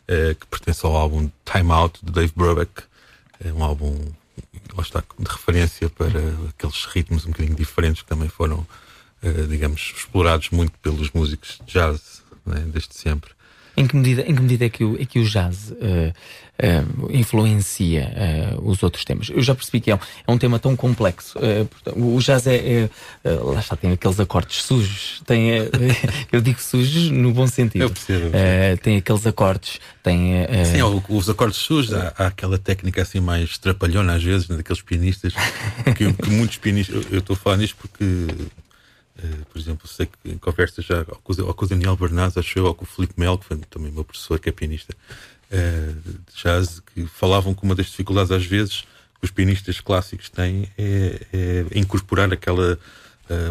[0.09, 2.83] que pertence ao álbum Time Out de Dave Brubeck.
[3.45, 3.97] É um álbum
[4.77, 8.67] lá está, de referência para aqueles ritmos um bocadinho diferentes que também foram,
[9.23, 13.33] eh, digamos, explorados muito pelos músicos de jazz né, desde sempre.
[13.77, 16.13] Em que medida, em que medida é, que o, é que o jazz eh,
[16.59, 19.31] eh, influencia eh, os outros temas?
[19.31, 21.39] Eu já percebi que é um, é um tema tão complexo.
[21.71, 22.91] portanto, o jazz é, é,
[23.25, 25.23] Lá está, tem aqueles acordes sujos.
[25.27, 25.49] Tem,
[26.31, 27.83] eu digo sujos no bom sentido.
[27.83, 28.31] Eu percebo,
[28.83, 29.81] tem aqueles acordes.
[30.03, 30.47] Tem.
[30.65, 34.83] Sim, os acordes sujos, há, há aquela técnica assim mais trapalhona às vezes, né, daqueles
[34.83, 35.33] pianistas,
[35.97, 37.07] que, que muitos pianistas.
[37.11, 38.27] Eu estou a falar nisto porque,
[39.19, 42.37] eh, por exemplo, sei que em conversa já ou com, ou com o Daniel Bernaz,
[42.37, 44.95] acho eu, ou com o Filipe Mel, que foi também meu professor, que é pianista
[45.51, 48.85] eh, de jazz, que falavam que uma das dificuldades às vezes
[49.21, 52.79] que os pianistas clássicos têm é, é incorporar aquela.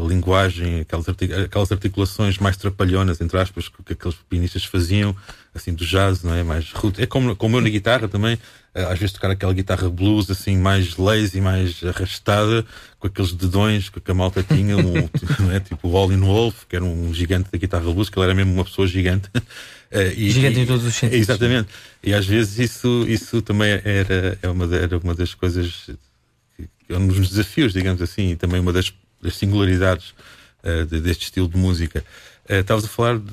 [0.08, 5.16] Linguagem, aquelas, artic- aquelas articulações mais trapalhonas, entre aspas, que, que aqueles pianistas faziam,
[5.54, 6.44] assim, do jazz, não é?
[6.44, 7.02] Mais rude.
[7.02, 8.38] É como, como eu na guitarra também,
[8.74, 12.66] eh, às vezes tocar aquela guitarra blues, assim, mais lazy, mais arrastada,
[13.00, 15.10] com aqueles dedões que a malta tinha, um,
[15.40, 15.60] não é?
[15.60, 18.54] tipo o Olin Wolf, que era um gigante da guitarra blues, que ele era mesmo
[18.54, 19.30] uma pessoa gigante.
[19.94, 21.20] Eh, e- Gigante em todos os sentidos.
[21.28, 21.68] Exatamente.
[22.02, 25.90] E às vezes isso, isso também era, é uma, era uma das coisas,
[26.56, 30.14] que- um dos desafios, digamos assim, e também uma das, das singularidades
[30.64, 32.04] eh, de- deste estilo de música.
[32.50, 33.26] Eh, Estavas a falar de-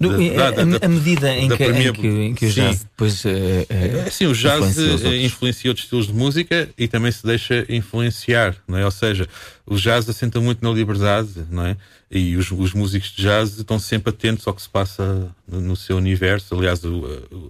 [0.00, 2.46] do- da- eh, da- a, da- a medida em que, em permeab- que, em que
[2.46, 2.60] o Sim.
[2.60, 3.24] jazz depois.
[3.24, 7.24] eh, eh, É, sim, o jazz influencia influencia outros estilos de música e também se
[7.26, 8.84] deixa influenciar, não é?
[8.84, 9.28] Ou seja,
[9.66, 11.76] o jazz assenta muito na liberdade, não é?
[12.10, 15.76] E os, os músicos de jazz estão sempre atentos ao que se passa no, no
[15.76, 16.54] seu universo.
[16.54, 17.04] Aliás, o-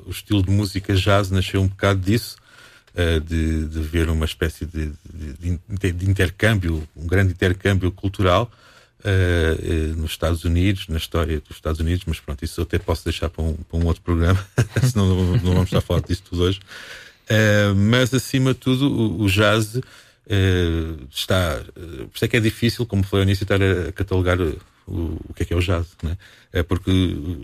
[0.07, 2.37] o estilo de música jazz nasceu um bocado disso,
[2.99, 3.79] eh, de, de
[4.11, 8.51] uma espécie de, de- de- intercâmbio, um grande intercâmbio cultural.
[9.05, 13.05] eh, nos Estados Unidos, na história dos Estados Unidos, mas pronto, isso eu até posso
[13.05, 14.45] deixar para um, para um outro programa,
[14.91, 16.61] senão não, não vamos estar a falar disso tudo hoje.
[17.77, 19.79] Mas acima de tudo, o, o jazz
[21.15, 21.63] está.
[21.75, 24.59] por isso é que é difícil, como foi ao início, estar a catalogar o,
[25.29, 26.17] o que é que é o jazz, né?
[26.53, 26.91] É porque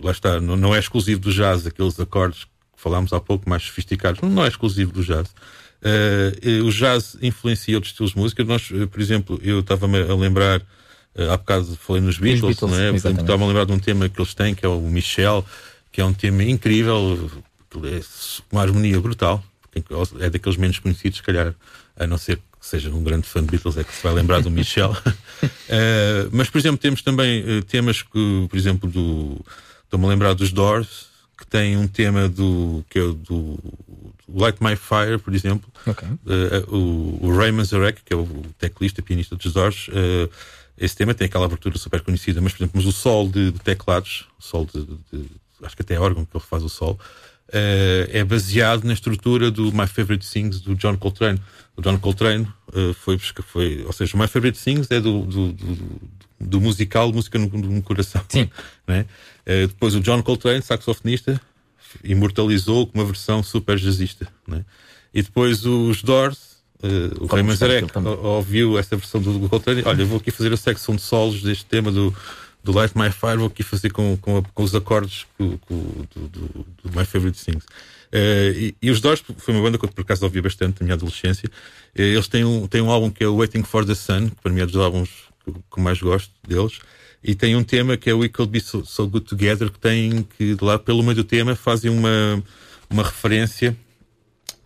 [0.03, 2.45] lá está, não, não é exclusivo do jazz, aqueles acordes
[2.85, 5.33] falámos há pouco, mais sofisticados, não é exclusivo do jazz.
[5.81, 8.43] Eh, o jazz influencia outros estilos de música.
[8.43, 10.61] Nós, eh, por exemplo, eu estava-me a lembrar,
[11.15, 12.95] eh, há bocado falei nos Beatles, Beatles, não é?
[12.95, 15.43] Estava-me a lembrar de um tema que eles têm, que é o Michel,
[15.91, 17.31] que é um tema incrível,
[17.71, 18.01] que é
[18.51, 19.43] uma harmonia brutal.
[20.19, 21.55] É daqueles menos conhecidos, se calhar,
[21.97, 24.41] a não ser que seja um grande fã de Beatles, é que se vai lembrar
[24.41, 24.95] do Michel.
[25.67, 29.43] Eh, mas, por exemplo, temos também temas que, por exemplo, do.
[29.83, 31.07] Estou-me a lembrar dos Doors,
[31.37, 32.83] que tem um tema do.
[32.89, 33.57] que é o do.
[34.27, 35.69] do Light My Fire, por exemplo.
[35.85, 36.07] Ok.
[36.27, 38.25] Eh, o, o Ray Manzarek, que é o
[38.57, 40.29] teclista, pianista dos Doors, eh,
[40.77, 43.59] esse tema tem aquela abertura super conhecida, mas, por exemplo, mas o sol de, de
[43.59, 45.29] teclados, o sol de, de-
[45.63, 46.99] acho que até é órgão que ele faz o sol,
[47.51, 51.39] eh, é baseado na estrutura do My Favorite Things do John Coltrane.
[51.77, 52.47] O John Coltrane
[53.01, 55.75] foi, foi, ou seja, o My Favorite Things é do, do, do,
[56.39, 58.23] do musical Música no, no Coração.
[58.29, 58.49] Sim.
[58.87, 59.05] né?
[59.45, 61.39] Eh, depois o John Coltrane, saxofonista,
[62.03, 64.27] imortalizou com uma versão super jazzista.
[64.47, 64.63] Né?
[65.13, 66.87] E depois os Doors, eh,
[67.19, 67.87] o está Manzarek
[68.21, 69.83] ouviu essa versão do, do Coltrane.
[69.85, 72.13] Olha, eu vou aqui fazer a secção de solos deste tema do,
[72.63, 76.05] do Light My Fire, vou aqui fazer com, com, a- com os acordes co- co-
[76.15, 77.63] do, do, do My Favorite Things.
[78.13, 80.85] Uh, e, e, os Doors foi uma banda que eu por acaso ouvi bastante na
[80.85, 81.49] minha adolescência.
[81.97, 84.41] Uh, eles têm um, têm um álbum que é o Waiting for the Sun, que
[84.41, 85.09] para mim é dos álbuns
[85.71, 86.79] que, mais gosto deles.
[87.23, 89.79] E tem um tema que é o We Could Be So, so Good Together, que
[89.79, 92.43] tem que lá pelo meio do tema fazem uma,
[92.89, 93.75] uma referência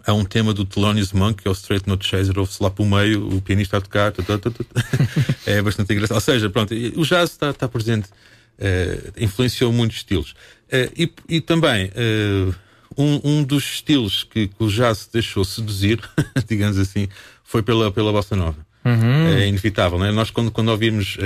[0.06, 2.90] a um tema do Thelonious Monk, que é o Straight No Chaser, ouve-se lá pelo
[2.90, 4.14] meio, o pianista a tocar,
[5.46, 6.16] é bastante engraçado.
[6.16, 10.32] Ou seja, pronto, o jazz está, está presente, uh, influenciou muitos estilos.
[10.68, 12.56] Uh, e, e, também, uh,
[12.98, 16.00] um, um, dos estilos que, que, o jazz deixou seduzir,
[16.48, 17.08] digamos assim,
[17.44, 18.69] foi pela, pela bossa nova.
[18.86, 19.28] Uhum.
[19.28, 20.12] É inevitável, não é?
[20.12, 21.18] Nós, quando, quando ouvimos,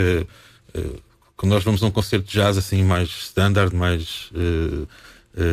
[1.38, 4.88] quando nós vamos a um concerto de jazz assim, mais standard, mais uh,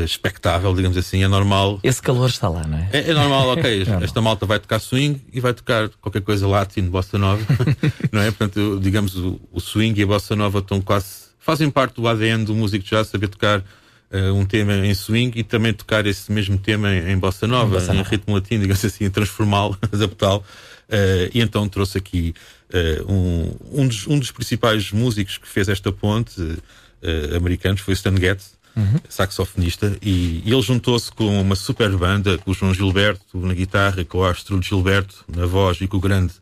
[0.05, 1.81] expectável, digamos assim, é normal.
[1.83, 2.91] Esse calor está lá, não é?
[2.93, 3.83] É, é normal, ok.
[3.89, 7.43] é esta malta vai tocar swing e vai tocar qualquer coisa latino, bossa nova,
[8.13, 8.31] não é?
[8.31, 11.31] Portanto, digamos, o, o, swing e a bossa nova estão quase.
[11.39, 13.65] fazem parte do ADN do músico já saber tocar
[14.13, 17.77] uh, um tema em swing e também tocar esse mesmo tema em, em bossa nova,
[17.77, 20.45] em, bossa em ritmo latino, digamos assim, transformá-lo, adaptá-lo.
[20.89, 22.35] Uh, e então trouxe aqui
[23.09, 26.41] um, um dos, um, dos, principais músicos que fez esta ponte,
[27.35, 29.01] americanos, foi Stan Getz uhum.
[29.09, 34.05] saxofonista, e, e ele juntou-se com uma super banda, com o João Gilberto na guitarra,
[34.05, 36.33] com o Astro Gilberto na voz e com o grande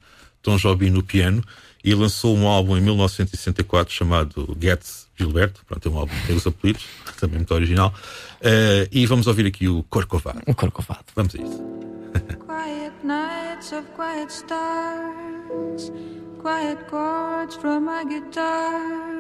[0.43, 1.43] Tom Jobim no piano,
[1.83, 6.37] e lançou um álbum em 1964 chamado Getz Gilberto, pronto, é um álbum que tem
[6.37, 6.85] os apelidos,
[7.19, 7.93] também muito original,
[8.41, 10.41] uh, e vamos ouvir aqui o Corcovado.
[10.47, 11.05] O Corcovado.
[11.15, 11.63] Vamos a isso.
[12.47, 15.93] quiet nights of quiet stars,
[16.41, 19.19] quiet chords from my guitar.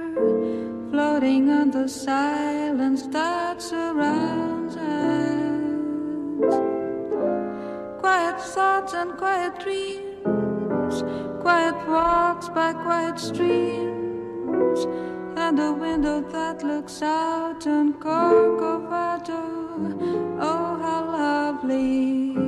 [0.90, 6.54] floating on the silence that surrounds us.
[8.00, 11.02] Quiet thoughts and quiet dreams,
[11.40, 14.86] quiet walks by quiet streams,
[15.36, 19.42] and a window that looks out on Corcovado.
[20.40, 22.47] Oh, how lovely!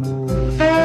[0.31, 0.80] Vida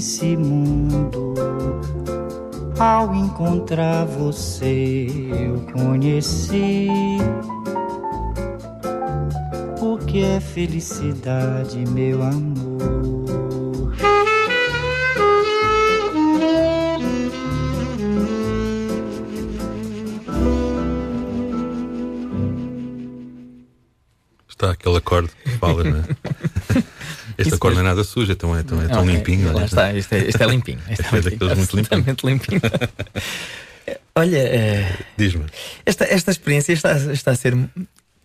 [0.00, 1.34] desse mundo.
[2.78, 6.88] Ao encontrar você, eu conheci
[9.78, 13.19] o que é felicidade, meu amor.
[27.90, 29.52] Nada sujo, é tão, é tão, é tão Ok, limpinho.
[29.52, 30.78] Lá está, isto é, isto é limpinho.
[30.90, 31.82] Isto Este é limpinho, muito limpinho.
[31.82, 32.60] absolutamente limpinho.
[34.14, 35.44] Olha, eh, Diz-me.
[35.86, 37.56] esta, esta experiência está, está a ser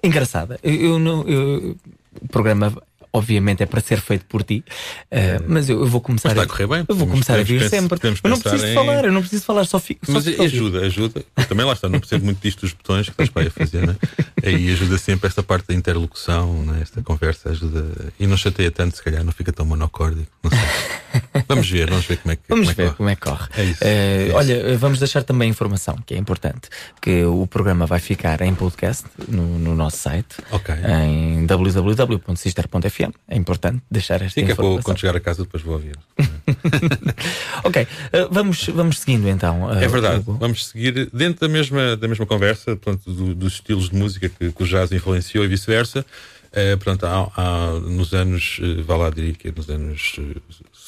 [0.04, 0.60] engraçada.
[0.64, 1.78] Eu, eu eu-
[2.22, 2.74] o programa,
[3.16, 4.64] obviamente, é para ser feito por ti,
[5.10, 6.86] eh, mas eu, eu vou começar Mas a correr bem.
[6.88, 7.98] Eu vou começar a vir sempre.
[8.24, 10.06] Eu não preciso em- falar, eu não preciso falar, só fico.
[10.06, 10.56] Só Mas fico a ouvir.
[10.56, 11.26] ajuda, ajuda.
[11.38, 13.52] Eu também lá está, não percebo muito disto dos botões que estás para aí a
[13.52, 13.96] fazer, né?
[14.44, 16.80] Aí ajuda sempre esta parte da interlocução, né?
[16.82, 17.86] esta conversa ajuda.
[18.20, 20.28] E não chateia tanto, se calhar, não fica tão monocórdico.
[20.44, 20.60] Não sei.
[21.48, 22.98] Vamos ver, vamos ver como é que Vamos como é ver corre.
[22.98, 23.48] como é que corre.
[23.58, 24.34] É isso, Eh, é.
[24.34, 26.70] Olha, vamos deixar também a informação, que é importante,
[27.02, 30.74] que o programa vai ficar em podcast no, no nosso site, Ok.
[30.76, 33.05] em www.sister.fm.
[33.28, 34.82] É importante deixar esta que é informação.
[34.84, 35.96] quando chegar a casa depois vou ouvir.
[37.64, 39.72] ok, eh, vamos, vamos seguindo então.
[39.74, 40.20] eh, É verdade.
[40.20, 40.38] Hugo.
[40.40, 44.52] Vamos seguir dentro da mesma, da mesma conversa, portanto, do- dos estilos de música que,
[44.52, 46.06] que o jazz influenciou e vice-versa.
[46.52, 50.40] Eh, portanto, há, há- nos anos, eh, vá lá, diria que é nos anos eh,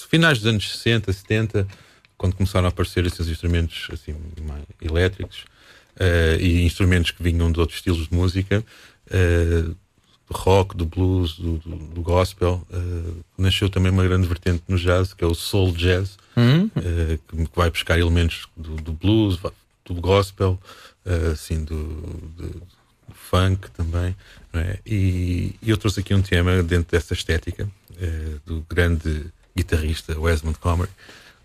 [0.09, 1.68] finais dos anos 60, 70,
[2.18, 4.15] quando começaram a aparecer esses instrumentos assim,
[4.47, 5.43] mais elétricos
[5.99, 8.63] eh, e instrumentos que vinham de outros estilos de música,
[10.30, 14.78] do rock, do blues, do, do- do gospel, eh, nasceu também uma grande vertente no
[14.78, 16.17] jazz, que é o soul jazz,
[16.75, 19.39] eh, que, que vai buscar elementos do, do blues,
[19.86, 20.59] do gospel,
[21.05, 22.61] eh, assim, do,
[23.13, 24.15] funk também.
[24.53, 24.80] é?
[24.86, 27.69] E, e eu trouxe aqui um tema dentro dessa estética
[28.45, 29.25] do grande
[29.55, 30.89] guitarrista Wes Montgomery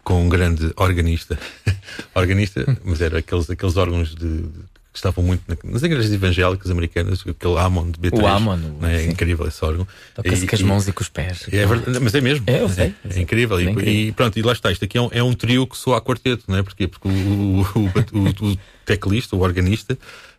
[0.04, 1.38] com um grande organista,
[2.14, 6.70] organista, mas era aqueles, aqueles órgãos de, de- que estavam muito na- nas igrejas evangélicas
[6.70, 8.20] americanas, aquele Hammond B3.
[8.22, 9.04] O Hammond, não é?
[9.06, 9.88] incrível esse órgão.
[10.14, 11.46] Toca-se com as mãos e com os pés.
[11.50, 12.44] é verdade, mas é mesmo.
[12.46, 13.22] É, eu sei, É, sei.
[13.22, 13.58] incrível.
[13.58, 13.92] É E, incrível.
[13.94, 14.70] e pronto, e lá está.
[14.70, 16.62] Isto aqui é um, é um trio que soa a quarteto, não é?
[16.62, 16.86] Porquê?
[16.86, 19.96] Porque o, o, o, o- teclista, o organista,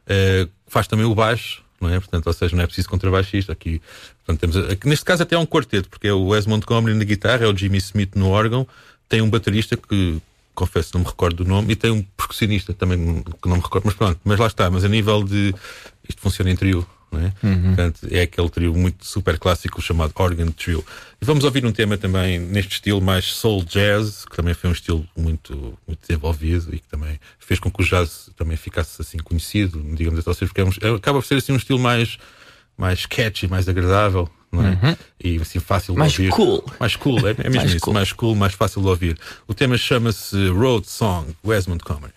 [0.08, 2.00] eh, faz também o baixo, não é?
[2.00, 3.54] Portanto, ou seja, não é preciso contrabaixista.
[3.54, 3.82] Aqui,
[4.26, 7.04] portanto, temos, aqui, neste caso, até é um quarteto, porque é o Wes Montgomery na
[7.06, 8.68] guitarra, é o Jimmy Smith no órgão,
[9.10, 10.22] tem um baterista que.
[10.56, 13.86] Confesso, não me recordo do nome, e tem um percussionista também que não me recordo,
[13.86, 14.70] mas pronto, mas lá está.
[14.70, 15.54] Mas a nível de.
[16.08, 17.34] Isto funciona em trio, não é?
[17.68, 20.86] Portanto, é aquele trio muito super clássico chamado Organ Trio.
[21.22, 24.74] E vamos ouvir um tema também neste estilo mais soul jazz, que também foi um
[24.74, 29.18] estilo muito, muito desenvolvido e que também fez com que o jazz também ficasse assim
[29.18, 32.18] conhecido, digamos assim, porque é um- é- acaba por ser assim um estilo mais,
[32.78, 34.98] mais catchy, mais agradável, não é?
[35.24, 36.32] E assim fácil Mais de ouvir.
[36.32, 36.64] cool.
[36.80, 37.94] Mais cool, é, é mesmo Mais isso, cool.
[37.94, 39.18] mais cool, mais fácil de ouvir.
[39.48, 42.14] O tema chama-se Road Song, Wes Montgomery.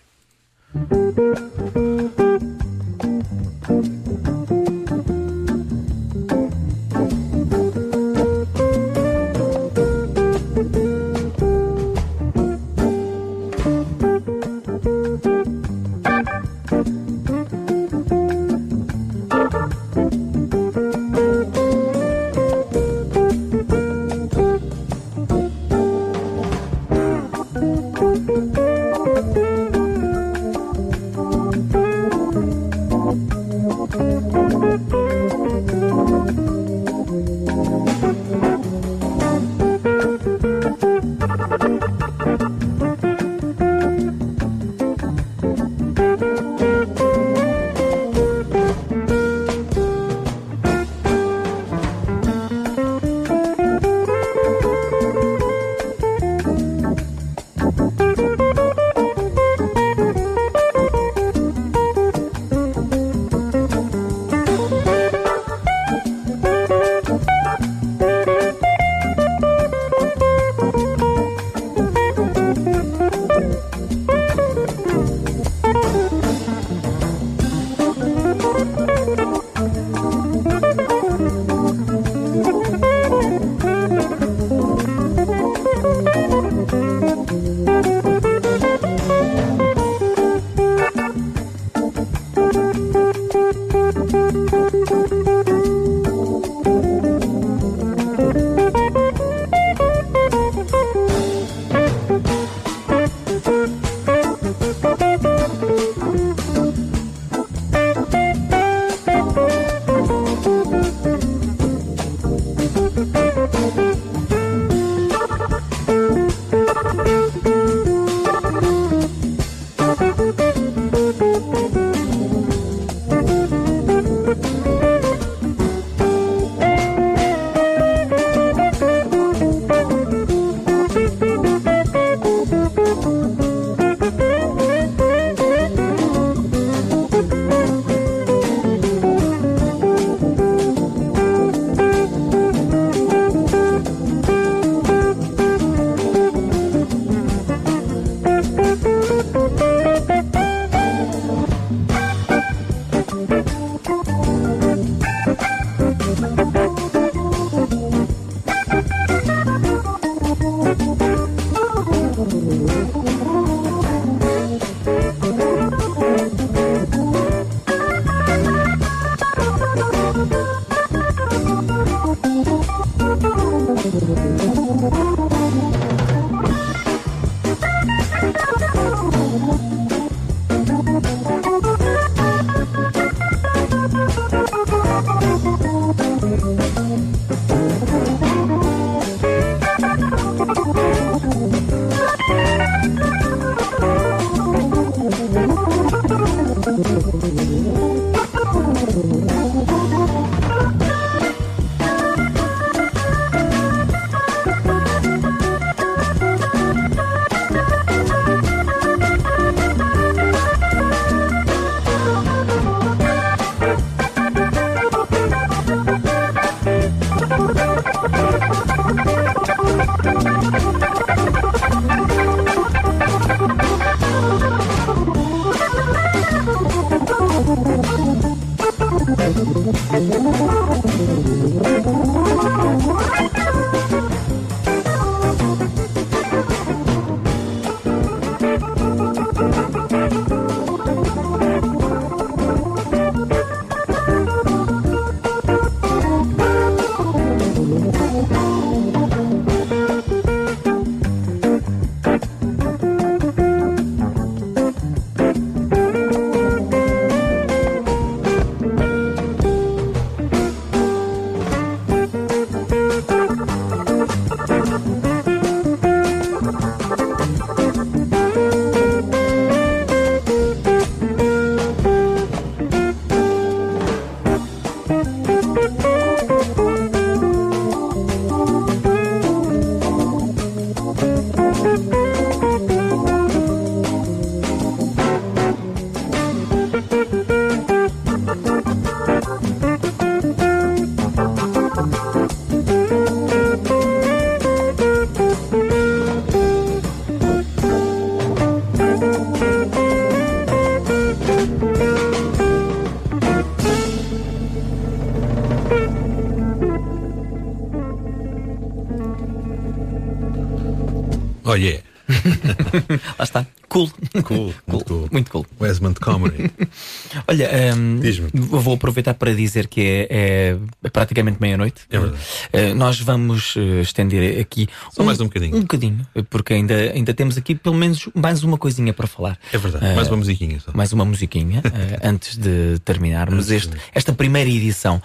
[318.67, 321.83] Vou aproveitar para dizer que é, é- é praticamente meia-noite.
[321.89, 322.21] É verdade.
[322.51, 325.55] Eh, nós vamos eh, estender aqui Só mais um bocadinho.
[325.55, 329.39] Um bocadinho, porque ainda, ainda temos aqui pelo menos mais uma coisinha para falar.
[329.53, 329.85] É verdade.
[329.85, 330.71] Eh, Mais uma musiquinha só.
[330.73, 335.01] mais uma musiquinha eh, antes de terminarmos este, esta primeira edição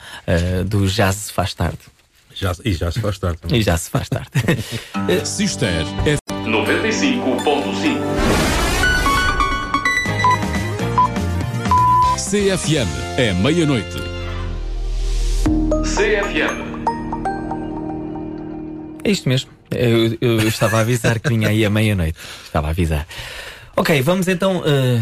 [0.66, 1.78] do Jazz se faz tarde.
[2.34, 3.60] Já, e já se faz tarde também.
[3.60, 4.30] E já se faz tarde.
[5.24, 5.68] Sister
[6.04, 8.61] F 95.5
[12.32, 13.98] CFM é meia-noite.
[15.84, 16.80] CFM
[19.04, 19.50] É isto mesmo.
[19.70, 22.16] Eu, eu estava a avisar que vinha aí à meia-noite.
[22.42, 23.06] Estava a avisar.
[23.74, 25.00] Ok, vamos então eh,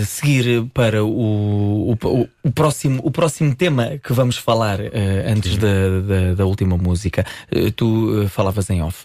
[0.00, 1.98] eh, seguir para o, o,
[2.44, 7.26] o- próximo, o próximo tema que vamos falar eh, antes da, da, da última música.
[7.74, 9.04] Tu falavas em off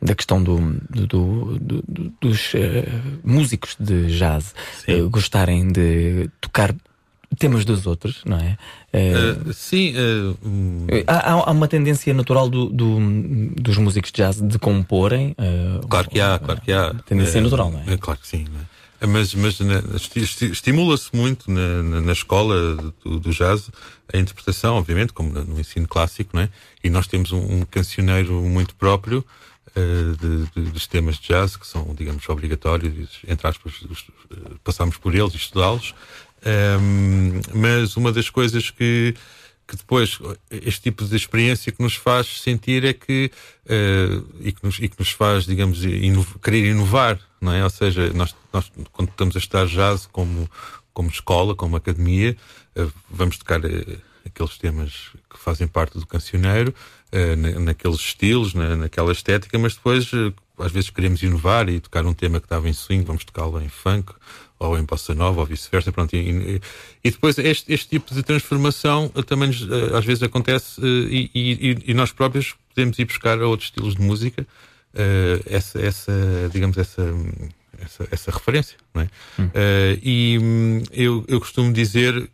[0.00, 0.56] da questão do,
[0.88, 2.52] do- do- do- do- dos
[3.22, 4.54] músicos de jazz
[5.10, 6.74] gostarem de tocar
[7.38, 8.56] temas dos outros, não é?
[8.92, 9.94] Eh, sim,
[10.44, 12.98] hum, Há, há- uma tendência natural do- do-
[13.60, 15.34] dos músicos de jazz de comporem.
[15.38, 16.94] eh, claro que há, claro que há.
[17.06, 17.96] Tendência natural, não é?
[17.96, 18.46] Claro que sim.
[19.00, 19.06] é?
[19.06, 19.58] Mas, mas
[19.94, 23.68] esti- esti- estimula-se muito na, na- na escola do, do jazz
[24.12, 26.48] a interpretação, obviamente, como no ensino clássico, não é?
[26.84, 29.24] E nós temos um, um cancioneiro muito próprio
[29.74, 34.04] de- de- dos temas de jazz, que são, digamos, obrigatórios, entre aspas, os-
[34.62, 35.94] passamos por eles e estudá-los.
[36.44, 39.14] Ehm, mas uma das coisas que,
[39.66, 40.18] que depois
[40.50, 43.30] este tipo de experiência que nos faz sentir é que
[43.68, 45.80] eh, e, que nos, e que nos faz, digamos,
[46.42, 47.62] querer inovar, não é?
[47.62, 50.50] Ou seja, nós, nós quando estamos a estudar jazz como,
[50.92, 52.36] como escola, como academia,
[52.74, 56.74] eh, vamos tocar eh, aqueles temas que fazem parte do cancioneiro,
[57.12, 61.80] eh, na- naqueles estilos, na, naquela estética, mas depois eh, às vezes queremos inovar e
[61.80, 64.12] tocar um tema que estava em swing, vamos tocá-lo em funk
[64.66, 66.14] ou em bossa nova ou vice-versa, pronto.
[66.14, 66.60] E,
[67.04, 71.30] e- depois este, este tipo de transformação eh, também eh, às vezes acontece eh, e,
[71.34, 74.46] e- e nós próprios podemos ir buscar a outros estilos de música
[75.46, 76.12] essa, essa,
[76.52, 77.02] digamos, essa,
[77.80, 79.08] essa, essa referência, não é?
[79.54, 82.28] Eh, e hum, eu, eu costumo dizer,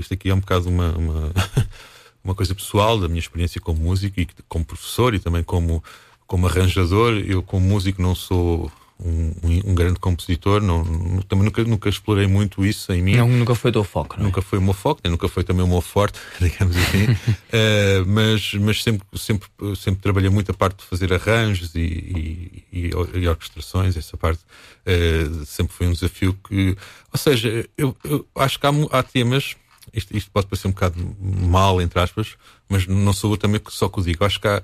[0.00, 1.32] isto aqui é um bocado uma, uma,
[2.24, 5.82] uma coisa pessoal da minha experiência como músico e como professor e também como,
[6.26, 7.22] como arranjador.
[7.24, 10.82] Eu, como músico, não sou um, um- grande compositor, não,
[11.28, 13.16] também nunca, nunca explorei muito isso em mim.
[13.16, 14.26] Não, nunca foi teu foco, não é?
[14.26, 17.06] Nunca foi o meu foco, nunca foi também o meu forte, digamos assim.
[17.52, 22.64] Eh, mas mas sempre, sempre, sempre trabalhei muito a parte de fazer arranjos e, e,
[22.72, 22.90] e,
[23.20, 24.40] e orquestrações, essa parte
[24.84, 26.76] eh, sempre foi um desafio que.
[27.12, 29.56] Ou seja, eu, eu acho que há, há temas,
[29.94, 32.36] isto, isto pode parecer um bocado mal, entre aspas,
[32.68, 34.24] mas não sou eu também que só que o digo.
[34.24, 34.60] Acho que há,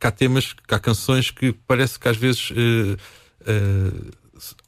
[0.00, 2.96] que há temas, que há canções que parece que às vezes eh,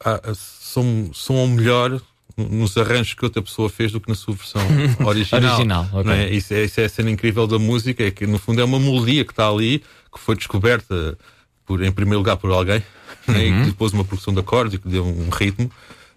[0.03, 1.99] há- são, são melhor
[2.37, 4.61] nos arranjos que outra pessoa fez do que na sua versão
[5.05, 5.55] original.
[5.55, 6.03] Original, ok.
[6.05, 6.29] não é?
[6.29, 8.79] Isso, é, isso é a cena incrível da música, é que no fundo é uma
[8.79, 9.79] melodia que está ali,
[10.13, 11.17] que foi descoberta
[11.65, 12.83] por, em primeiro lugar por alguém?
[13.27, 13.35] Uhum.
[13.35, 15.69] e que depois uma produção de acordes e que deu um ritmo,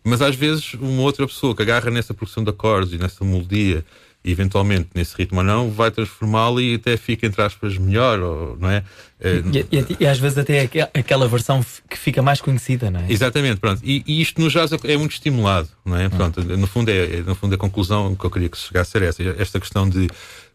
[0.05, 3.85] mas às vezes uma outra pessoa que agarra nessa produção de acordes e nessa melodia
[4.25, 8.71] eventualmente nesse ritmo ou não, vai transformá-la e até fica, entre aspas, melhor, ou, não
[8.71, 8.85] é?
[9.21, 12.91] Eh, E, e- e às vezes até é aque- aquela versão que fica mais conhecida,
[12.91, 13.07] não é?
[13.11, 13.81] Exatamente, pronto.
[13.85, 16.09] E, e isto no jazz é- é muito estimulado, não é?
[16.09, 19.07] Pronto, no fundo é, é- no fundo a conclusão que eu queria que chegasse era
[19.07, 20.09] essa, esta questão de,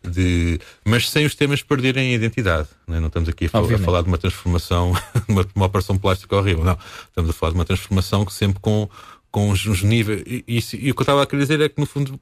[0.09, 2.99] de mas sem os temas perderem a identidade, não, é?
[2.99, 4.93] não estamos aqui a, fal- a falar de uma transformação,
[5.27, 6.77] uma, uma operação plástica horrível, não.
[7.09, 8.89] Estamos a falar de uma transformação que sempre com
[9.29, 10.23] com os, níveis.
[10.25, 10.57] E, e,
[10.87, 12.17] e o que eu estava a querer dizer é que no fundo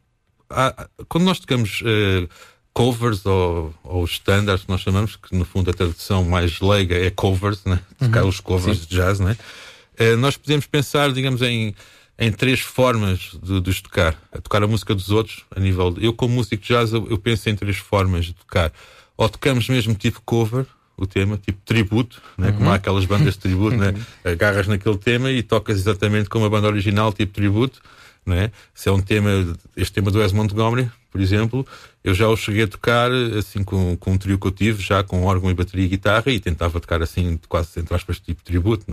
[0.50, 2.28] há- quando nós tocamos eh,
[2.74, 7.10] covers ou, ou standards que nós chamamos, que no fundo a tradução mais leiga é
[7.10, 7.80] covers, né?
[8.00, 9.38] tocar os covers de jazz, né?
[9.98, 11.74] Eh, nós podemos pensar, digamos, em,
[12.20, 14.16] em três formas de, de tocar.
[14.32, 15.92] A tocar a música dos outros, a nível.
[15.92, 18.74] De, eu, como músico de jazz, eu, eu penso em três formas de tocar.
[19.18, 20.66] Ou tocamos mesmo tipo cover,
[20.98, 22.52] o tema, tipo tributo, né?
[22.52, 23.94] como há aquelas bandas de tributo, né?
[24.26, 27.80] agarras naquele tema e tocas exatamente como a banda original, tipo tributo.
[28.26, 28.52] Né?
[28.74, 29.30] Se é um tema,
[29.78, 31.66] este tema do Wes Montgomery, por exemplo,
[32.04, 35.04] eu já o cheguei a tocar assim com, com um trio que eu tive, já
[35.04, 38.86] com órgão e bateria e guitarra, e tentava tocar assim, quase entre aspas, tipo tributo,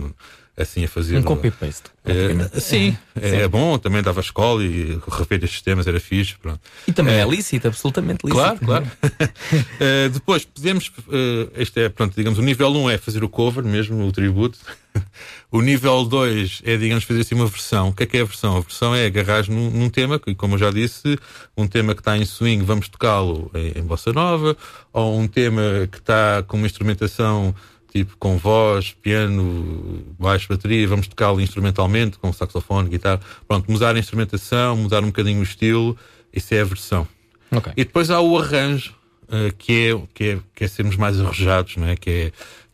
[0.55, 1.17] assim a fazer.
[1.17, 1.89] Um copy-paste.
[2.05, 6.35] É, sim, é, é bom, também dava escola e rever estes temas era fixe.
[6.37, 6.61] Pronto.
[6.87, 8.39] E também é lícito, absolutamente lícito.
[8.39, 8.85] Claro, claro.
[9.79, 13.63] Eh, depois podemos, eh, este é, pronto, digamos, o nível 1 é fazer o cover
[13.63, 14.57] mesmo, o tributo.
[15.51, 17.89] o nível 2 é, digamos, fazer assim uma versão.
[17.89, 18.57] O que é que é a versão?
[18.57, 21.17] A versão é agarrar num, num tema, que como eu já disse,
[21.57, 24.55] um tema que está em swing, vamos tocá-lo em, em bossa nova,
[24.91, 27.53] ou um tema que está com uma instrumentação
[27.93, 33.21] tipo com voz, piano, baixo, bateria, vamos tocá-lo instrumentalmente, com saxofone, guitarra.
[33.47, 35.95] Pronto, mudar a instrumentação, mudar um bocadinho o estilo,
[36.33, 37.07] isso é a versão.
[37.51, 37.71] Ok.
[37.77, 41.77] E depois há o arranjo, uh, que, é, que, é, que é sermos mais arrojados,
[41.77, 41.95] não é?
[41.95, 42.31] que é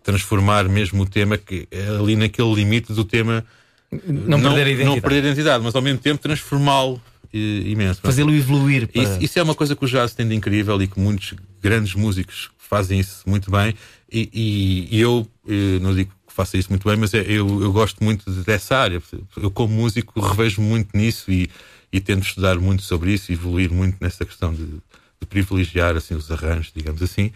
[0.10, 3.46] transformar mesmo o tema que é ali naquele limite do tema
[3.92, 4.86] Não, perder a identidade.
[4.96, 7.00] não perder a identidade, mas ao mesmo tempo transformá-lo
[7.34, 8.02] eh, imenso.
[8.02, 8.88] Fazê-lo evoluir.
[8.88, 9.04] Para...
[9.04, 11.94] Isso, isso é uma coisa que o jazz tem de incrível e que muitos grandes
[11.94, 13.74] músicos fazem isso muito bem.
[14.12, 17.62] E, e- e eu, eh, não digo que faça isso muito bem, mas é- eu,
[17.62, 19.02] eu gosto muito dessa área.
[19.38, 21.48] Eu, como músico, revejo muito nisso e,
[21.94, 26.16] e tento estudar muito sobre isso e evoluir muito nessa questão de, de privilegiar assim,
[26.16, 27.32] os arranjos, digamos assim.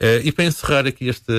[0.00, 1.32] Eh, e para encerrar aqui esta,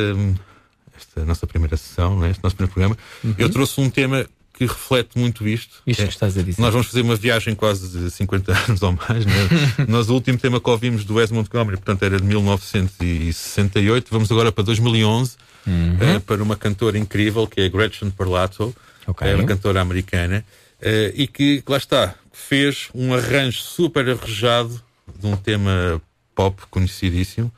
[0.97, 2.97] esta nossa primeira sessão, né, este nosso primeiro programa,
[3.37, 5.81] eu trouxe um tema que reflete muito isto.
[5.85, 6.61] Isto É- que estás a dizer.
[6.61, 9.25] nós vamos fazer uma viagem quase de 50 anos ou mais.
[9.25, 9.33] Né?
[9.89, 14.07] Nós, o último tema que ouvimos do Wes Montgomery, portanto, era de 1968.
[14.09, 15.35] Vamos agora para 2011,
[15.67, 18.73] eh, para uma cantora incrível que é Gretchen Parlato.
[19.07, 19.27] Ok.
[19.27, 20.45] É uma cantora americana.
[20.81, 24.81] eh, e que, lá está, fez um arranjo super arrojado
[25.19, 26.01] de um tema
[26.35, 27.51] pop conhecidíssimo.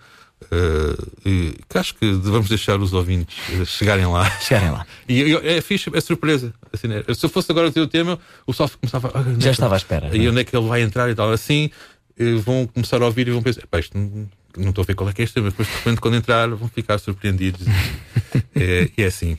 [1.25, 4.29] E que acho que vamos deixar os ouvintes eh, chegarem lá.
[4.39, 4.85] Chegarem lá.
[5.07, 6.53] E eu- é fixe, é surpresa.
[6.73, 7.03] Assim, né?
[7.15, 9.39] Se eu fosse agora ter o tema, o pessoal começava a.
[9.39, 10.15] Já estava à espera.
[10.15, 10.29] E é?
[10.29, 11.31] onde é que ele vai entrar e tal.
[11.31, 11.69] Assim,
[12.19, 14.95] eh, vão começar a ouvir e vão pensar: "Epá, isto não, não estou a ver
[14.95, 17.61] qual é que é este tema, mas depois de repente, quando entrar, vão ficar surpreendidos.
[18.55, 19.37] É, e é assim.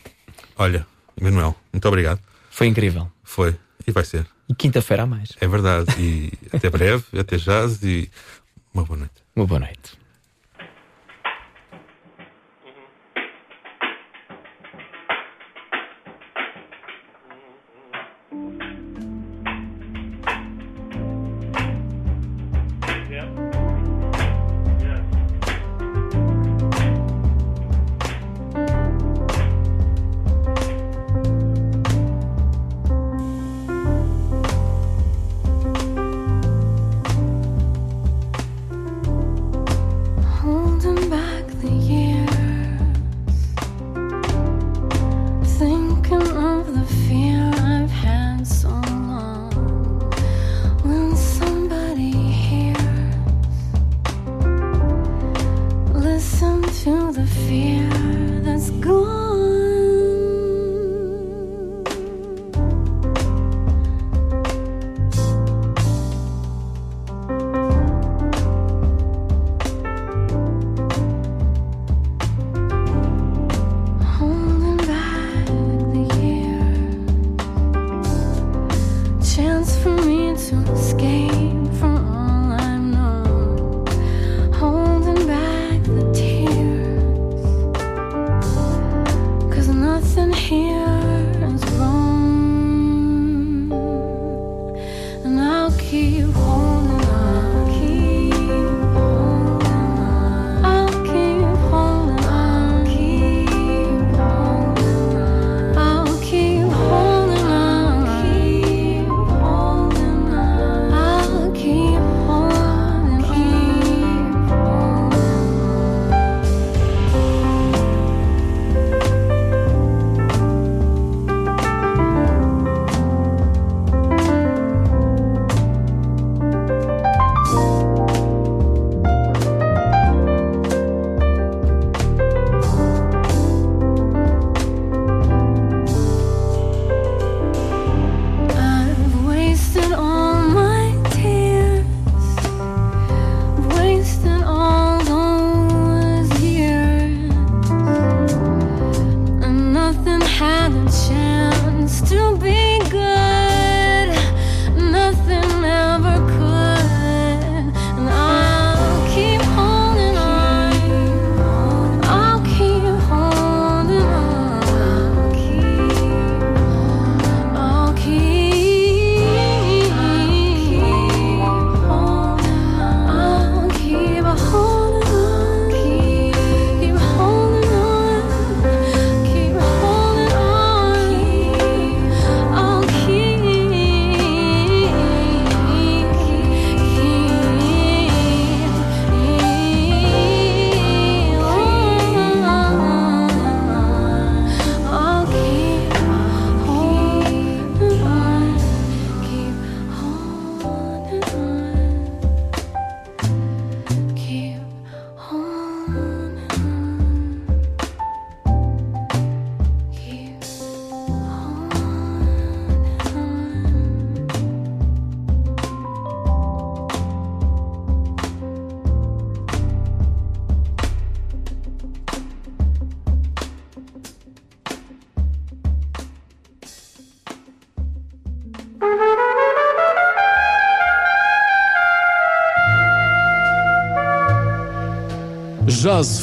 [0.56, 0.86] Olha,
[1.20, 2.20] Manuel, muito obrigado.
[2.50, 3.10] Foi incrível.
[3.24, 3.54] Foi
[3.86, 4.24] e vai ser.
[4.48, 5.30] E quinta-feira há mais.
[5.40, 5.92] É verdade.
[5.98, 8.08] E até breve, até jazz e
[8.72, 9.14] uma boa noite.
[9.34, 9.98] Uma boa noite.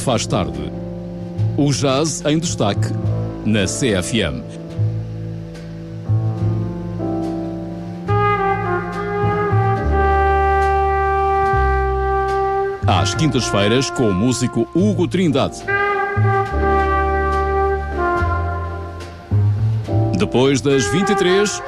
[0.06, 0.72] Faz tarde.
[1.56, 2.92] O jazz em destaque
[3.44, 4.40] na CFM.
[12.86, 15.64] Às quintas-feiras com o músico Hugo Trindade.
[20.16, 21.60] Depois das 23,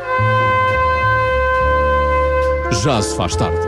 [2.84, 3.67] já se faz tarde.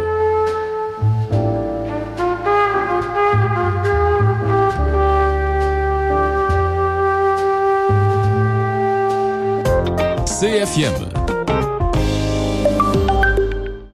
[10.41, 11.10] CFM